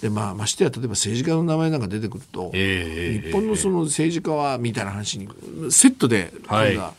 [0.00, 5.26] でまあ、ましてや例えば政治家の名前なんか出てくると、えー、日本のその政治家はみたいな話に
[5.70, 6.92] セットでこれが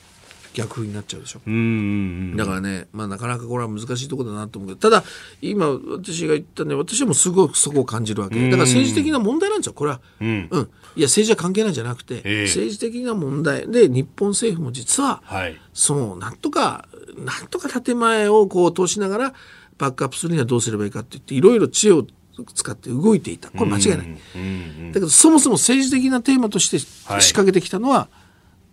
[0.57, 5.03] 逆風になっちゃうでしょ、はい、だからね、まあ、なかなかこれは難しいところだなと思うけどただ
[5.41, 8.43] 今私が言ったね私はもうすごくそこを感じるわけ。
[8.49, 10.61] だから政治的な問題なんですよこれは、うん、うん、
[10.95, 13.69] いや政治は関係ないんじゃなくて、えー、政治的な問題。
[13.69, 16.87] で日本政府も実は、はい、そうなんとか
[17.19, 19.33] なんとか建前をこう通しながら
[19.77, 22.07] バックアップするにはどうすればいいかって言っていろいろ知恵を
[22.53, 28.09] 使って動いていたこれ間違いない、だけどそもそも政治的なテーマとして仕掛けてきたのは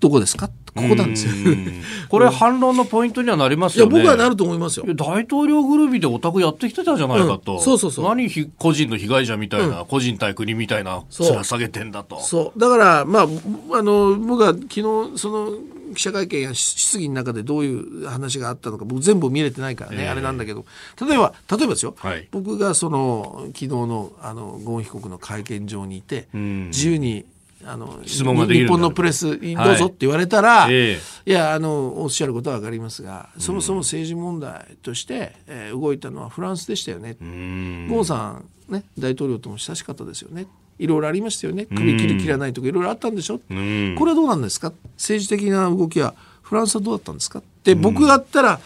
[0.00, 1.33] どこですか、ここなんですよ。
[2.11, 3.94] これ反論のポイントにはなりますよね。
[3.94, 4.87] いや僕はなると思いますよ。
[4.94, 7.55] 大統領ぐるみでオタクやってきてたじゃないかと。
[7.55, 8.05] うん、そうそうそう。
[8.05, 12.20] 何個人の被害者みたいな、うん、個人対国みたいな面下げてんだと。
[12.20, 14.83] そうだからまああの僕は昨日
[15.16, 15.53] その
[15.94, 20.64] 記者会見や質疑の中でどういう話があったのか僕全部見れてないからね、えー、あれなんだけど。
[21.07, 27.27] 例えば例えばですよ、はい、僕がその昨日のあのゴーン被告の会見場にいて、自由に
[27.66, 37.14] あの質問が日本のプレスどうぞって言われたら、はい、いやあのおっしゃることは分かりますがそもそも政治問題として、えー、動いたのはフランスでしたよね。
[37.14, 40.47] ゴーさん、ね、大統領とも親しかったですよね。
[40.79, 41.67] いろいろありましたよね。
[41.67, 43.39] 首切る切らないとかいろいろあったんでしょ？
[43.39, 44.73] これはどうなんですか？
[44.97, 47.39] 政治的な動きはフランスはどうだったんですか？
[47.39, 48.61] って僕だったら、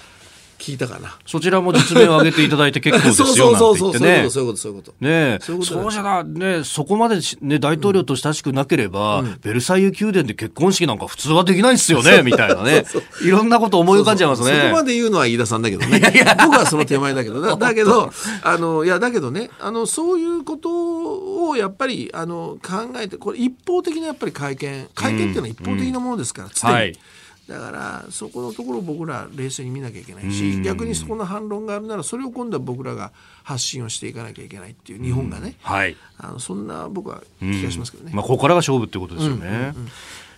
[0.59, 1.16] 聞いたかな。
[1.25, 4.94] そちらも実名を挙げていただいて結構ですよ そうそうそうそうそうそういうことそういうこと。
[5.01, 12.85] ねそうそうじゃがねそこまでね大統領と親しくなければ、うん、ベルサイユ宮殿で結婚式なんか普通はできないですよねみたいなね。
[13.23, 14.61] いろんなこと思い浮かんじゃいますね。
[14.62, 16.01] そこまで言うのは飯田さんだけどね。
[16.44, 24.88] 僕はその手前だけどだ だけどあのいやだけどねあのそういうことをやっぱりあの考えてこれ一方的なやっぱり会見。
[24.94, 26.75] 会見っていうのは一方的なものですから、うん、常に。
[26.75, 26.99] はい
[27.48, 33.11] だからそこのところを僕ら冷静に見なきゃいけないし逆にそこの反論があるならそれを今度は僕らが
[33.42, 38.12] 発信をしていかなきゃいけないっていう日本がね、はい、あのそんな僕は気がしますけどね。
[38.14, 39.46] まあ、ここからが勝負ってことですよね。
[39.46, 39.72] うんうんうん。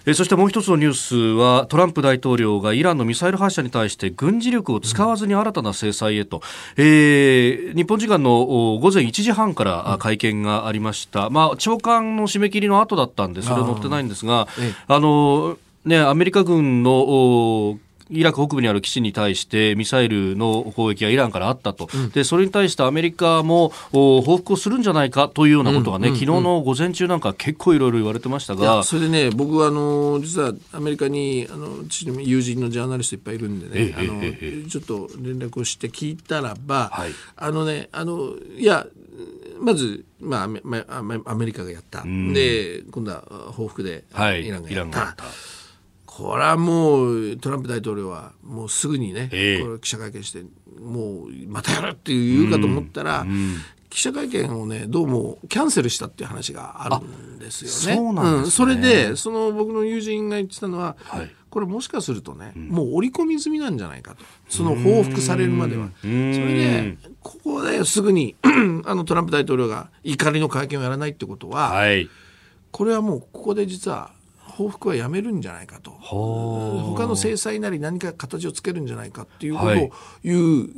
[0.06, 6.42] えそしてもう一つのニュースはトランプ大統領がイランのミサイル発射に対して軍事力を使わずに新たな制裁へと、うん、
[6.78, 14.48] えー、日本時間の午前1時半から会見がありました、うん、まあ、長官の締め切りの後だったんでそれは載ってないんですが
[14.88, 17.78] あのね、アメリカ軍の
[18.10, 28.82] イラク北部にある基地に対してミサイルの攻撃がイランからあったと、うん、でそれに対してアメリカも報復をするんじゃないかというようなことがね、うんうん、昨日の午前中なんか結構いろいろ言われてましたが。
[28.82, 31.84] それでね僕はあの実はアメリカにあの
[32.20, 38.86] 友人のジャーナリストいっぱいいるんでね、あのちょっと連絡をして聞いたらば、はい、あのねあのいや
[39.60, 40.48] まず、ま
[40.88, 45.00] あ、アメリカがやった、で今度は報復でイランがやった。
[45.00, 45.59] はい
[46.16, 50.42] これはもうトランプ大統領はもうすぐにね、えー、これ記者会見して
[50.80, 53.56] もうまたやるって言うかと思ったら、うんうん、
[53.90, 57.96] 記者会見をねどうもキャンセルしたっていう話があるんですよね。
[57.96, 64.24] そうなんですね、うん、それでその僕の友人が言ってたのは、はい、これもしかするとね、もう織り込み済みなんじゃないかと。
[64.48, 65.90] その報復されるまでは。
[66.02, 68.34] それでここですぐに
[68.84, 72.10] あのトランプ大統領が怒りの会見をやらないってことは、はい、
[72.72, 74.10] これはもうここで実は
[74.60, 75.90] 報復はやめるんじゃないかと。
[75.90, 79.90] 他の制裁なり何か形をつけるんじゃないかっていうことを
[80.22, 80.68] 言う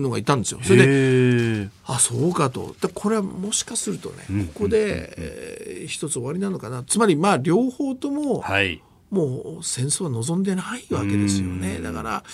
[0.00, 0.60] のがいたんですよ。
[0.60, 2.74] それであそうかと。
[2.94, 6.82] これはもしかするとね、ここで、えー、一つ終わりなのかな。
[6.82, 11.78] つまりまあ両方とも、はい、もう戦争は望んでないわけですよね。
[11.78, 12.24] だから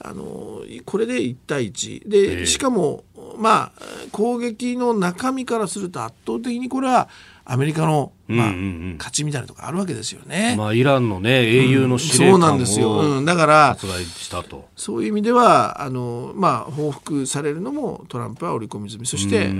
[0.00, 3.04] あのこれで1対1で、しかも
[3.38, 7.08] まあ攻撃の中身からすると圧倒的にこれは
[7.44, 8.64] アメリカの、まあ、うんうんう
[8.94, 10.54] ん、勝ちみたいなとこあるわけですよね。
[10.56, 12.92] まあ、イランのね、英雄の司令官を、うん、そうなんですよ。
[12.92, 13.76] うん、だから、
[14.76, 19.06] そういう意味では、あの、まあ、報復されるのもトランプは織り込み済み。
[19.06, 19.52] そして、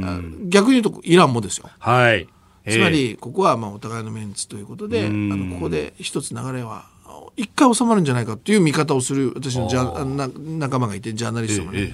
[0.44, 1.68] 逆に言うとイランもですよ。
[1.78, 2.28] はい。
[2.68, 6.84] つまり、ここは、まあ、お互いのメンツということで、あの、ここで一つ流れは、
[7.36, 11.92] 一回収まるんじゃないかっていう見方をする私のじゃな仲間がいてジャーナリストがね、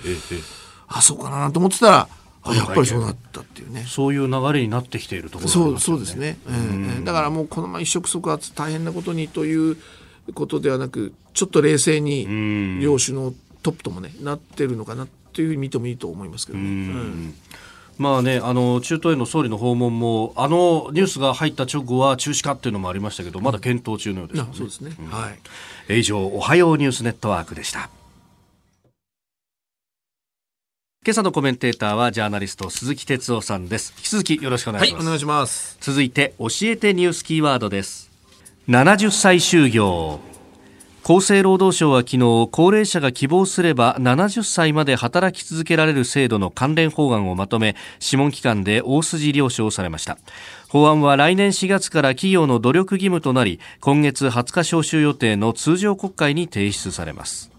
[0.89, 2.09] あそうかなと思ってたら
[2.43, 3.85] あやっぱりそうなったっていうね。
[3.87, 9.77] そういう流れになってきているところ、ね、そうそうですね、えー、だからもうこのまま一触即発大変なことにという
[10.35, 16.65] ことではなくちょっと冷静に両首脳トップともねなってるのかなっていう見てもいいと思いますけどね。
[16.65, 17.35] うん。
[17.99, 25.31] まあね、あの中東への総理の訪問もあのニュースが入った直後は中止かっていうのもありましたけどまだ検討中のようです、ね、そうですね、うん、は
[25.89, 27.91] い、以上おはようニュースネットワークでした
[31.09, 33.95] 今朝のコメンテーターはジャーナリスト鈴木哲夫さんです。
[33.97, 35.79] 引き続きよろしくお願いします、はい、お願いします。
[35.81, 38.11] 続いて教えてニュースキーワードです。
[38.69, 40.21] 70歳就業。
[41.05, 50.19] 厚生労働省は昨日高齢者が希望すれば70歳まで働き続けられる制度の関連法案をまとめ諮問機関で大筋了承されました。
[50.69, 57.51] 法案は来年4月から企業の努力義務となり今月20日召集予定の通常国会に提出されます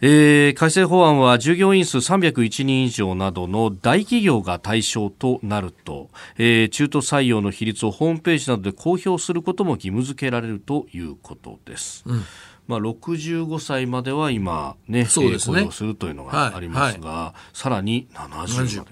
[0.00, 12.04] えー、改正法案は従業員数301人以上などの大企業が対象となると、えー、中途採用の比率をホームページなどで公表することも義務付けられるということです。
[12.06, 12.22] うん。
[12.68, 17.18] まあ、65歳までは今ね、そうですね、するというのがありますが、はい。
[17.18, 18.90] はい、さらに70まで。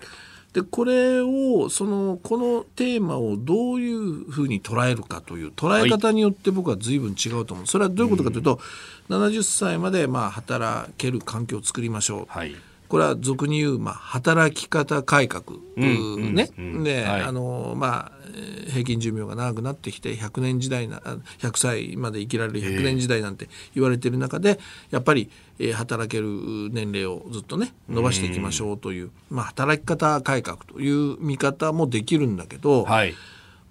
[0.57, 8.59] でこれをそのこのテーマをどういうふうに捉えるかという捉え方によって僕は随分違うと思う、それはどういうことかというと、
[9.11, 12.57] うん、70歳までまあ働ける環境を作りましょう、はい、
[12.89, 15.45] これは俗に言う、まあ、働き方改革、
[15.77, 18.17] うんね、うん、で、はい、あのまあ
[18.71, 20.99] 平均寿命が長くなってきて100年時代な
[21.39, 24.59] 100歳まで生きられる100年時代なんて言われている中で
[24.91, 26.29] やっぱり、えー、働ける
[26.71, 33.15] 年齢をずっとね伸ばしていきましょうという、まあ、働き方改革という見方もできるんだけど、はい、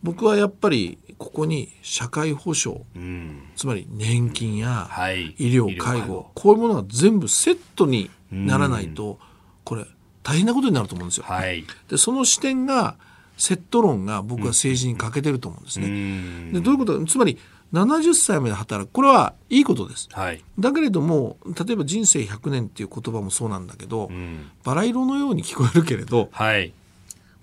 [0.01, 4.89] 僕はやっぱりここに社会保障、うん、つまり年金や
[5.37, 6.31] 医療、介護。
[6.33, 9.19] こういうものが全部セットにならないと、
[9.63, 9.85] これ
[10.23, 11.25] 大変なことになると思うんですよ。
[11.27, 12.97] はい、でその視点が
[13.37, 16.51] セット論が僕は政治に欠けてると思うんですね。
[16.53, 17.37] でどういうことつまり
[17.73, 26.71] 70歳まで働くこれはいいことです、はい、だけれども例えば人生100年っていう言葉もそうなんだけど、うん、バラ色のように聞こえるけれど、はい、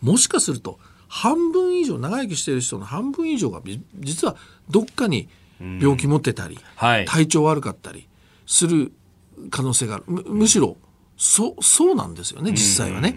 [0.01, 0.79] もしかすると
[1.09, 3.61] 半分以上長生きしている人の半分以上が
[3.99, 4.37] 実は
[4.71, 5.29] どっかに
[5.61, 8.09] 病気持ってたり、うんはい、体調悪かったり
[8.47, 8.93] する
[9.51, 10.05] 可能性がある。
[10.07, 10.77] むむしろ
[11.17, 13.15] そそうなんですよね実際はね。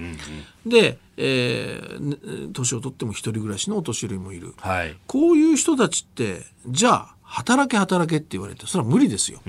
[0.65, 9.41] で、えー、年を取っても一人暮らしのお年寄りもいる、はい、こういう人たちってじゃあ働け働けって言われてそれは無理ですよ。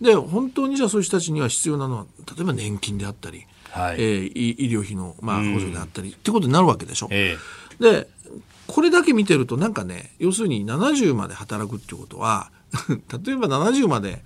[0.00, 7.08] で本当にじゃあそういう人たちには必要なのは例えば年金であったり、はい、えー、医療費の、まあ、補助であったりってことになるわけでしょ。
[7.10, 8.08] えー、で
[8.66, 12.50] これだけ見てるとなんかね要するに70まで働くってことは
[13.24, 14.22] 例えば70まで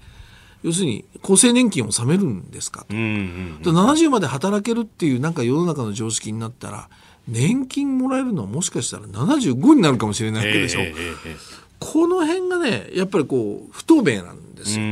[0.62, 6.88] 要するに厚生年金を納めるんですかと、うんうんうん、70まで働けるっていうなんか世の中の常識になったら
[7.28, 11.36] 年金もらえるのはもしかしたら75になるかもしれないわけでしょ、えーえー、
[11.78, 14.86] この辺がねやっぱりこう不透明なんですよ。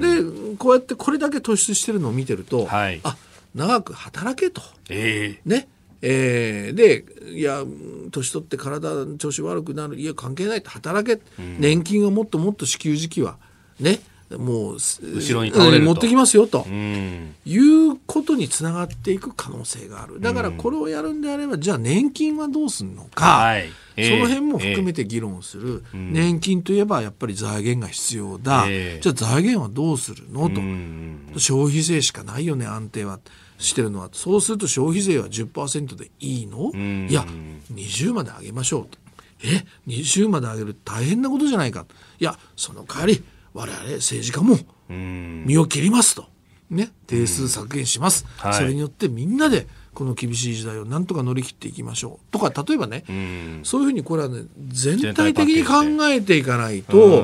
[0.00, 3.16] でこうやってこれだけ突出してるのを見てると、はい、あ
[3.54, 5.68] 長く働けと、えー、ね。
[6.04, 7.62] えー、でいや
[8.10, 13.36] 年取って体調子悪くなるいや関係ないと働け、年金をもっともっと支給時期は
[13.78, 14.00] ね
[14.38, 20.20] もう後ろに倒れる持ってきますよと、いうことにつながっていく可能性がある。
[20.20, 23.70] だからこれをやるんであればじゃあ年金はどうするのか、はい。
[23.96, 30.48] えー、その辺も含めて議論する、えー、年金といえばやっぱり財源が必要だ、えー、じゃあ財源はどうするの？
[30.48, 31.38] と。
[31.38, 33.20] 消費税しかないよね安定は。
[33.58, 34.08] してるのは。
[34.12, 36.72] そうすると消費税は10%でいいの？
[37.08, 37.24] いや
[37.72, 38.98] 20まで上げましょうと。
[39.44, 41.86] え？20まで上げる大変なことじゃないか
[42.18, 43.22] いやその代わり
[43.54, 46.26] 我々政治家も身を切りますと。
[46.70, 52.32] ね、定数削減します、はい、それによってみんなでこの厳しい時代をなんとか乗り切っていきましょう。
[52.32, 57.22] とか例えばね、うん、そういうふうにこれはね全体的に考えていかないと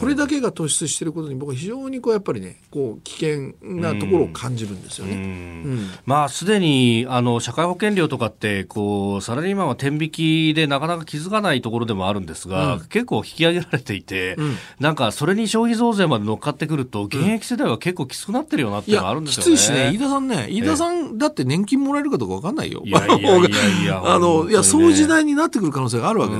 [0.00, 5.14] これだけが突出していることに僕は非常にこうやっぱりねこう危険なところを感じるんですよね。
[5.14, 14.36] うん、まあすでにあの社会保険料とかってこうサラリーマンは天引きでなかなか気づかないところでもあるんですが、結構引き上げられていて、
[14.78, 19.52] なんかそれに消費増税まで乗っかってくると現役世代は結構きつくなってるよなっていうのがあるんですよね。
[19.52, 22.82] きついしね飯田さんね飯田さんだって年金もらえるかどうか分かんないよ。
[22.84, 23.48] いやいやいや
[23.82, 26.34] いや あのいやそういう時代になってくる可能性があるわけ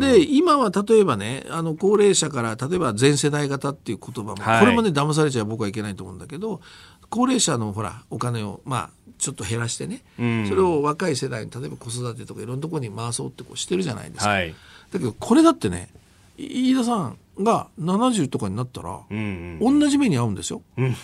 [0.00, 6.60] で今は例えばねあの高齢者から例えば全世代型っていう言葉も、はい、これもね騙されちゃ僕はいけないと思うんだけど
[7.08, 10.22] 高齢者のほらお金をまあちょっと減らしてね、そ
[10.54, 14.30] れを若い世代に例えば子育てとかいろんなところに回そうってこうしてるじゃないですか。
[14.30, 14.54] はい、
[14.92, 15.90] だけどこれだってね
[16.38, 20.62] 飯田さんが70とかになったら、うんうん、同じ目に遭うんですよ。
[20.78, 20.96] うん。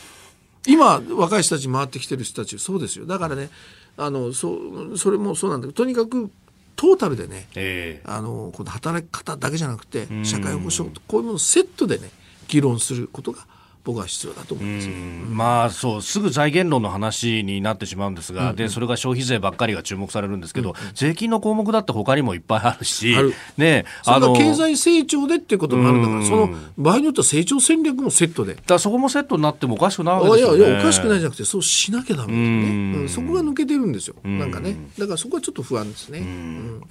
[0.67, 3.05] 今若い人たち回ってきてる人たちそうですよ。
[3.05, 3.51] だからね
[3.99, 6.31] あのそそれもそうなんだけどとにかく
[6.77, 12.11] トータルでね、えー、あのこの働き方だけじゃなくて社会保障こういうものをセットでね
[12.49, 13.47] 議論することが
[13.87, 14.89] 僕は必要だと思います、
[15.31, 23.15] まあそうすぐ財源論の話になってしまうんですが、うんうん、でそれが消費税ばっかりが注目されるんですけど、うんうん、税金の項目だって他にもいっぱいあるし、
[23.57, 28.57] ね、あの経済成長でっていうこともあるんだから、その場合によっては成長戦略もセットで。
[28.67, 34.77] だそこもセットになってもおかしくないわけですよ、ね、いやいやおかしくないじゃなくてそうしなきゃだめね、うん、そこが抜けてるんですよ、なんかね。
[34.99, 36.19] だからそこはちょっと不安ですね。
[36.19, 36.83] うん。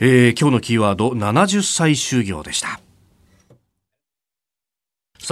[0.00, 2.80] えー、今日のキーワード70歳就業でした。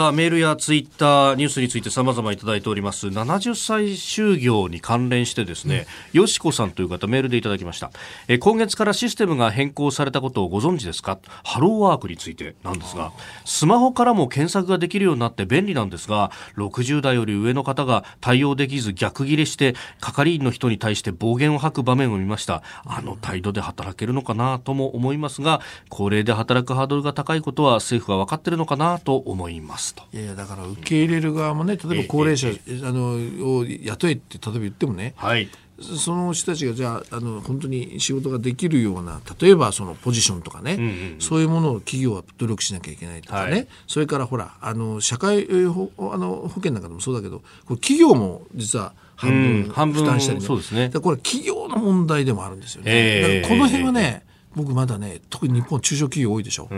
[0.01, 3.09] さあ、メールやツイッター、ニュースについて様々いただいております。
[3.09, 7.90] 70歳就業に関連してですね、よしこさんという方メールでいただきました。
[8.26, 11.18] え今月からシステムが変更されたことをご存知ですか？
[11.44, 13.12] ハローワークについてなんですが、
[13.44, 22.62] スマホからも検索ができるようになって便利なんですが、60代より上の方が対応できず逆ギレして、係員の人に対して暴言を吐く場面を見ました。
[22.86, 29.89] あの態度で働けるのかなとも思いますが、高齢で働くハードルが高いことは政府は分かってるのかなと思います。
[29.91, 30.03] ますと。
[30.12, 32.53] いやいやだから受け入れる側もね例えば高齢者、あ
[32.93, 33.12] の
[33.59, 35.49] を雇えって例えば言ってもね、はい、
[35.80, 50.88] その人たちがじゃああの本当に仕事ができるような例えばそのポジションとかね、うんうん、そういうものを企業は努力しなきゃいけないとかね、はい、それからほらあの社会保あの保険なんかでもそうだけどこれ企業も実は半分負担したり、ね、そうですね。
[50.88, 52.91] これ企業の問題でもあるんですよね。
[52.91, 54.24] えー、だからこの辺はね、
[54.57, 56.68] 僕まだね特に日本中小企業多いでしょ。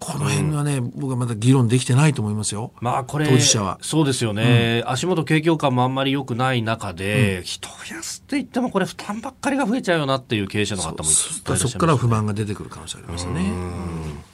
[0.00, 2.72] うこの辺はね、うん、僕はまだ議論できてないと思いますよ。
[2.80, 3.78] まあこれ、当事者は。
[3.82, 4.82] そうですよね。
[4.84, 14.29] うん、足元景況感もあんまり良くない中で、うん、人を増やすって言ってもこれ負担ばっかりが増えちゃうよなっていう経営者の方もそそそこから不満が出てくる可能性ありますね。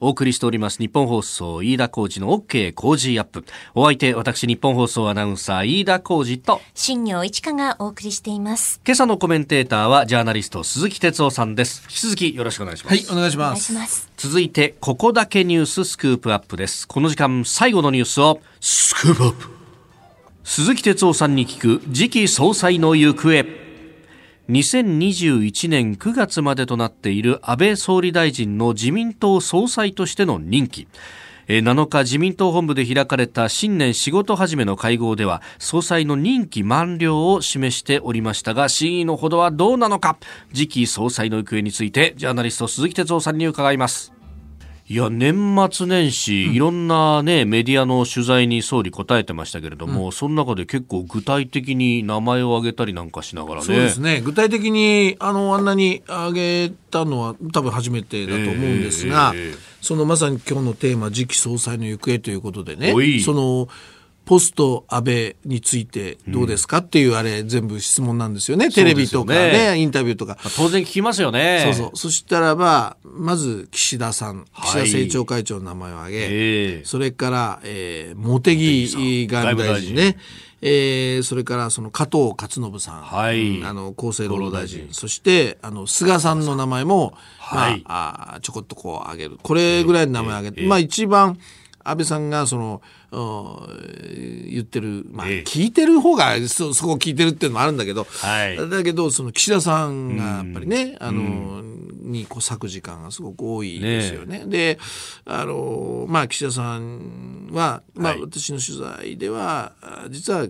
[0.00, 3.44] お送りしております日本放送飯田浩二の OK 工事アップ。
[3.76, 8.80] お相手、私日本放送アナウンサー飯田浩二と新業一華がお送りしています。
[8.84, 11.84] 今朝のコメンテーターはジャーナリスト鈴木哲夫さんです。
[11.84, 13.06] 引き続きよろしくお願いします。
[13.06, 13.72] はい、お願いします。
[13.72, 16.88] ます続いて、ここだけニューススクープアップです。
[16.88, 19.48] この時間、最後のニュースをスクープアップ。
[20.42, 23.63] 鈴木哲夫さんに聞く次期総裁の行方。
[24.50, 30.86] 2021年9月までとなっている安倍総理大臣の自民党総裁としての任期。
[31.48, 40.18] 7日自民党本部で開かれた新年仕事始めの会合では総裁の任期満了を示しておりましたが真意のほどはどうなのか。
[40.52, 44.13] 次期総裁の行方についてジャーナリスト鈴木哲夫さんに伺います。
[44.86, 53.66] いや年末年始、うん、いろんな、ね、メディアの取材に総理答えてましたけれども、うん、その中で結構具体的に名前を挙げたりなんかしながらね。
[53.66, 54.20] そうですね。
[54.20, 62.92] 具体的にあのあんなに挙げたのは多分初めてだと思うんですが、えーえー、そのまさに今日のテーマ次期総裁の行方ということでね。
[63.24, 63.68] その
[64.24, 68.70] ポスト安倍についてどうですかっていうあれ全部質問なんですよね。
[68.70, 70.38] テレビとかね、インタビューとか。
[70.56, 71.62] 当然聞きますよね。
[71.64, 71.96] そうそう。
[71.96, 80.16] そしたらば、まず岸田さん、岸田政調会長の名前を挙げ、はい、それから、えー、茂木外務大臣ね。
[80.66, 84.88] えー、それからその加藤勝信さん、はい、あの厚生労働大臣。
[84.92, 89.38] そしてあの菅さんの名前も、はい、まあ、あちょこっとこう挙げる。
[89.42, 91.38] これぐらいの名前挙げて、まあ一番
[91.84, 92.80] 安倍さんがその
[94.50, 101.62] 言ってる、まあ、聞いてる方がそそこ聞いてるっていうのもあるんだけど、はい、だけどその岸田さんがやっぱりね、あの、
[102.04, 104.40] にこう割く時間がすごく多いですよね。
[104.40, 104.78] ねで
[105.24, 109.72] あのまあ岸田さんは、まあ、私の取材では
[110.10, 110.46] 実は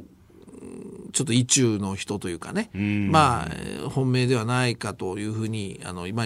[1.14, 6.24] ちょっと意中の人というかね、まあ、本命ではないかというふうに、あの、今、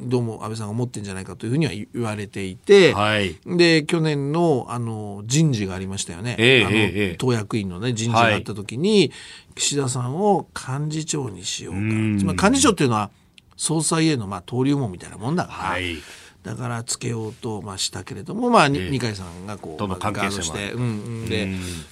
[0.00, 6.36] どうも安倍さんが思ってんじゃないかというふうには言われていて、はい、で、去年の、あの、人事がありましたよね。
[6.38, 9.10] えー、あの、えー、党役員のね、人事があった時に、はい、
[9.56, 11.80] 岸田さんを幹事長にしようか。
[11.80, 13.10] つまり幹事長っていうのは、
[13.56, 15.96] 総裁への、まあ、登竜門みたいなもんだから、はい
[16.42, 20.84] だからつけようとまあしたけれども、まあ、二階さんがこう、ガードして、うんう
[21.24, 21.44] ん、で、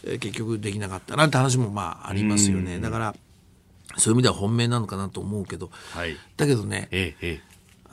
[0.05, 2.81] うん、結局できなかったなんて話もまあありますよね。
[2.81, 3.15] だから、
[3.97, 7.41] そういう意味では本命なのかなと思うけど、はい、だけどね、ええ、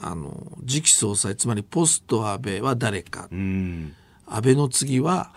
[0.00, 3.94] あの、次期総裁、つまりポスト安倍は誰か、安
[4.42, 5.32] 倍の次は、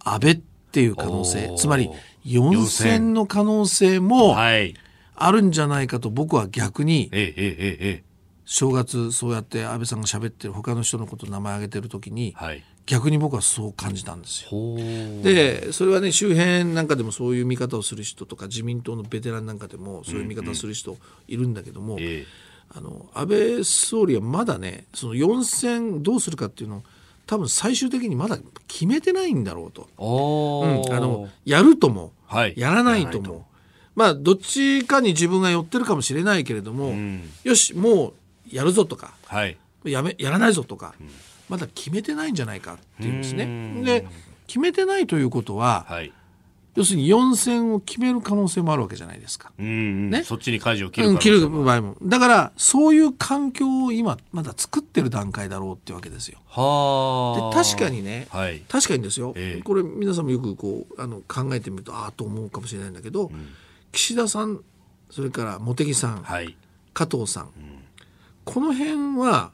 [0.00, 1.90] 安倍っていう可能性、つまり
[2.26, 8.02] 4選の可能性もあるんじゃないかと僕は逆に、ええええ
[8.46, 14.50] 正月そうやって安倍さんが喋ってる他の人のこと名前挙げてる時に、はい、逆に僕はそう感じたんですよ。
[15.22, 22.24] でそれはね周辺なんかでもそういう見方をする人とか自民党のベテランなんかでもそういう見方をする人いるんだけども、うんうん、
[22.74, 26.82] あの安倍総理はまだねその4選どうするかっていうのを
[27.26, 28.38] 多分最終的にまだ
[28.68, 29.88] 決めてないんだろうと。
[29.98, 33.44] うん、あのやるとも、はい、やらないとも。
[33.96, 38.12] まあどっちかに自分が寄ってるかもしれないけれども、うん、よしもう
[38.50, 40.94] やるぞとか、はい、やめやらないぞとか、
[41.48, 43.82] まだ決めてないんじゃないかっていうんですね。
[43.84, 44.06] で
[44.46, 46.12] 決めてないということは、はい、
[46.76, 49.50] 要するに4選を決める可能性もあるわけじゃないですか。
[49.58, 51.96] ね、そっちに舵を切る,、うん、切る場合も。
[52.02, 56.38] だからそういう環境を今まだ作ってる段階だろうってわけですよ。
[56.46, 63.48] はで確かにね、はい、確かにですよ、えー、これ皆さんもよくこうあの考えてみるとああと思うかもしれないんだけど、うん、
[63.92, 64.60] 岸田さん
[65.10, 66.56] それから茂木さん、はい、
[66.92, 67.85] 加藤さん、うん
[68.46, 69.50] この辺は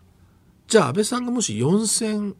[0.68, 2.36] じゃあ安倍さんがもし4選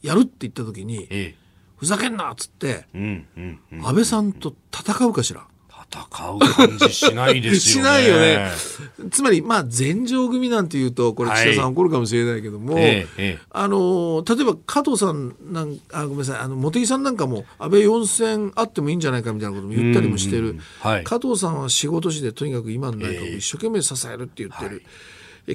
[0.00, 1.34] やるって言った時に、ええ、
[1.76, 5.46] ふざけんなっつって、うんうんうん、安倍さんと戦うかしら？
[5.90, 7.90] 戦う感じしないですよね。
[7.98, 8.50] しないよね。
[9.10, 20.58] つまり、まあ、前場組なんていうと、これ、岸田さん怒るかもしれないけども、はいええ、あの、例えば加藤さんなんあ、ごめんなさい、あの、茂木さんなんかも、安倍4選あってもいいんじゃないかみたいなことも言ったりもしてる。
[20.80, 24.70] はい、加藤さんは仕事師で、とにかく今の内閣を一生懸命支えるって言ってる。
[24.70, 24.82] はい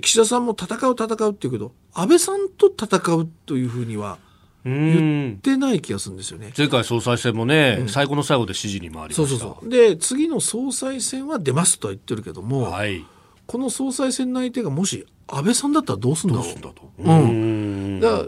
[0.02, 4.18] 岸田さんも戦う戦うって言うけど安倍さんと戦うというふうには
[4.66, 6.54] 言ってない気がするんですよね。
[6.58, 9.16] 前回総裁選もね、うん、最後の最後で支持に回りました。
[9.16, 9.70] そうそうそう。
[9.70, 13.06] で次の総裁選は出ますとは言ってるけども、はい、
[13.46, 16.54] この総裁選の相手がもし安倍さんだったらどうすんだろう？
[16.56, 16.92] と。
[16.98, 18.26] うん、だか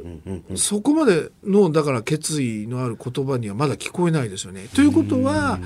[0.51, 4.67] らそこまでのだから決意のある言葉にはまだ聞こえないですよね。
[4.75, 5.59] ということは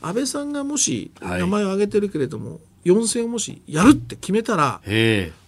[0.00, 4.80] 安倍さんがもし名前を挙げてるけれども、はい、4選をもしやるって決めたら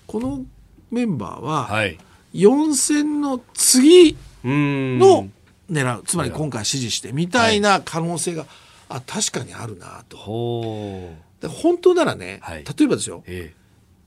[0.09, 0.43] この
[0.91, 1.69] メンバーは
[2.35, 5.29] 4戦の次の
[5.71, 6.03] 狙う。
[6.05, 8.47] つまり今回支持してみたいな可能性が、
[8.89, 10.17] あ確かにあるなと。
[10.17, 13.59] 本当ならね、はい、例えばですよ、ええ。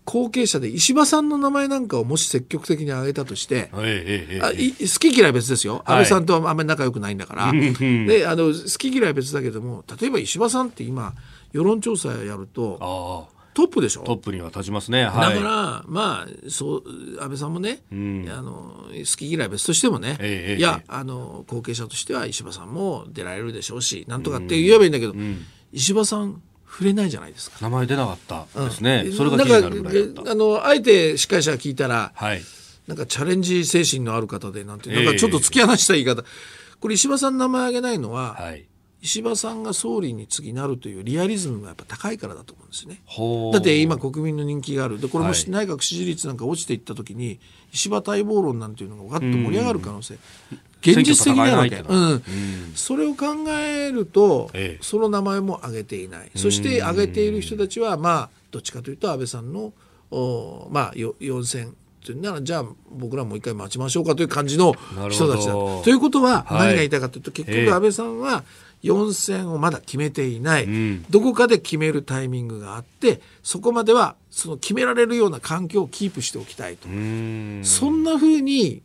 [0.06, 4.54] 後継者で石破さんの名前なんかをもし積極的に挙げたとして、ええあ好
[5.00, 11.14] き嫌い別ですよ、はい、安倍さんとはあんまり仲良くないんだから、であの好き嫌い別だけども例えば石破さんって今
[11.54, 14.04] 世論調査やるとトップでしょ？
[14.04, 16.84] トップには立ちますね、はい、だからまあそう
[17.22, 27.58] 安倍さんもね、うん、あの好き嫌い別としてもね、ええ、いやあの後継者としては石破さんも出られるでしょうしなんとかって言えばいいんだけど、うん、石破さん触れないじゃないですか。
[27.60, 32.42] 名前出なかったですね、うん、それが気になるぐらいあのあえて司会者が聞いたら、はい、
[32.88, 36.24] なんかチャレンジ精神のある方でなんてなんかちょっと突き放した言い方、
[36.80, 38.66] これ石破さんの名前挙げないのは、はい
[39.02, 43.02] 石破さんが総理に次なるというリアリズムがやっぱ高いからだと思うんですね。
[43.52, 45.02] だって今国民の人気がある。
[45.02, 47.40] でこれも内閣支持率なんか落ちていった時に、
[47.74, 50.18] 石破待望論なんていうのがわっと盛り上がる可能性、
[50.82, 52.24] 現実的にあるわけ、うん、
[52.76, 56.32] それを考えると、ええ、その名前も挙げていない。
[56.36, 59.74] そして挙げている人たちはまあどっちかというと安倍さんの
[60.12, 61.72] おまあ4選っ
[62.04, 64.74] てならじゃあ僕らもう一回待ちましょうかという感じの
[65.10, 65.54] 人たちだ。
[65.54, 68.44] ということは何が言いたいかというと、はい、結局安倍さんは、
[68.84, 76.88] 4選をまだ決めていない、うん、どこかで決めるタイミングがあってそこまではその決められるような環境をキープしておきたいと。
[76.88, 78.82] そんなふうに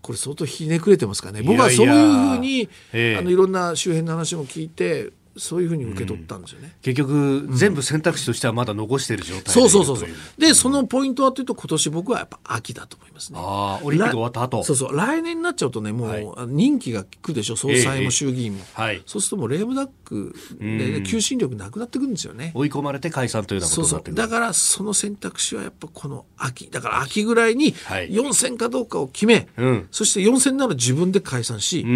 [0.00, 1.42] これ相当ひねくれてますかね。
[1.42, 10.08] 僕はそういうふうにあのいろんな周辺の話も聞いてそういうふうに受け取ったんですよね、うん、結局、全部選択肢としてはまだ残している状態、そうそうそうそう。
[10.38, 13.00] でそのポイントはというと今年僕はやっぱ秋だと。
[13.00, 14.62] 思いますねああオリンピック終わった後。
[14.62, 14.96] そうそう。
[14.96, 22.52] 来年になっちゃうとねもう、任期がくでしょ総裁も衆議院も、えーはい、そうするともうレームダックで、ね、求心力なくなってくるんですよね。
[22.54, 31.92] 追い込まれて解散というようなことになってだからその選択肢はやっぱこの秋だから秋ぐらいに4選かどうかを決め、はい、そして4選なら自分で解散し、うんう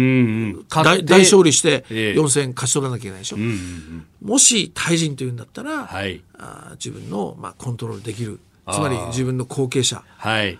[0.59, 3.35] ん、大勝利して4選勝ち取らなきゃいけないでしょ。
[3.37, 8.39] うんうんうん、もし退陣というんだったら、はい、あ自分の、まあ、コントロールできる。
[8.71, 10.57] つまり自分の後継者、はい、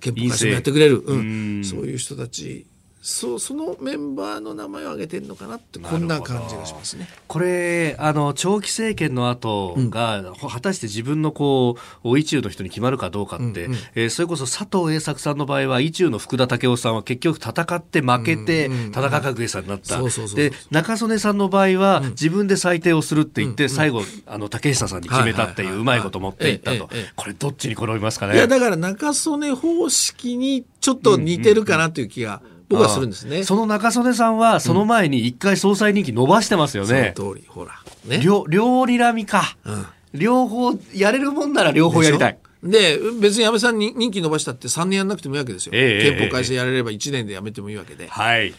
[0.00, 2.66] 憲法改正もやってくれる、うん、そういう人たち
[3.00, 7.08] そそのメンバーの名前を挙げてるのかなってこんな感じがしますね。
[7.26, 20.00] これあの長期政権の後が、うん、果たして自分のこう意中の人に決まるかどうかって、うんうん、えー、それこそ佐藤栄作さんの場合は意中の福田赳夫さんは結局戦って負けて、うんうん、田中角栄さんになった。
[20.34, 26.90] で中曽根さんの場合は、自分で裁定をするって言って、うん、最後あの竹下さんに決めたっていううまいこと持っていったと。
[27.16, 28.34] これどっちに転びますかね？
[28.34, 32.42] いやだから中曽根方式にちょっと似てるかなという気が。
[32.42, 33.44] うんうん僕はするんですね。
[33.44, 37.14] その中曽根さんは、その前に一回総裁人気伸ばしてますよね。
[37.16, 37.72] その通り、ほら。
[38.04, 38.20] ね。
[38.22, 39.56] 両、両リラミか。
[39.64, 39.86] うん。
[40.14, 42.38] 両方、やれるもんなら両方やりたい。
[42.62, 45.72] で、別に安倍さんに任期伸ばしたって3年やんなくてもいいわけですよ。
[45.74, 48.08] えー、憲法改正やれれば1年でやめてもいいわけで。
[48.08, 48.54] はい。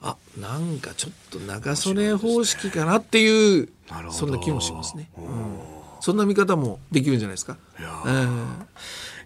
[0.00, 3.68] あ、なんかちょっと中曽根方式かなっていう、
[4.10, 5.08] そんな気もしますね。
[5.16, 5.58] うん、
[6.00, 7.56] そんな見方もできるんじゃないですか。
[7.78, 8.46] いやー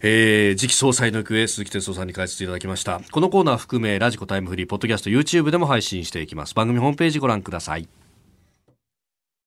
[0.03, 3.01] えー、次期総裁の行方、鈴木哲夫さんに解説いただきました。
[3.11, 6.55] このコーナー含め、ラジコタイムフリー、ポッドキャスト、YouTube でも配信していきます。
[6.55, 7.89] 番組ホームページご覧ください。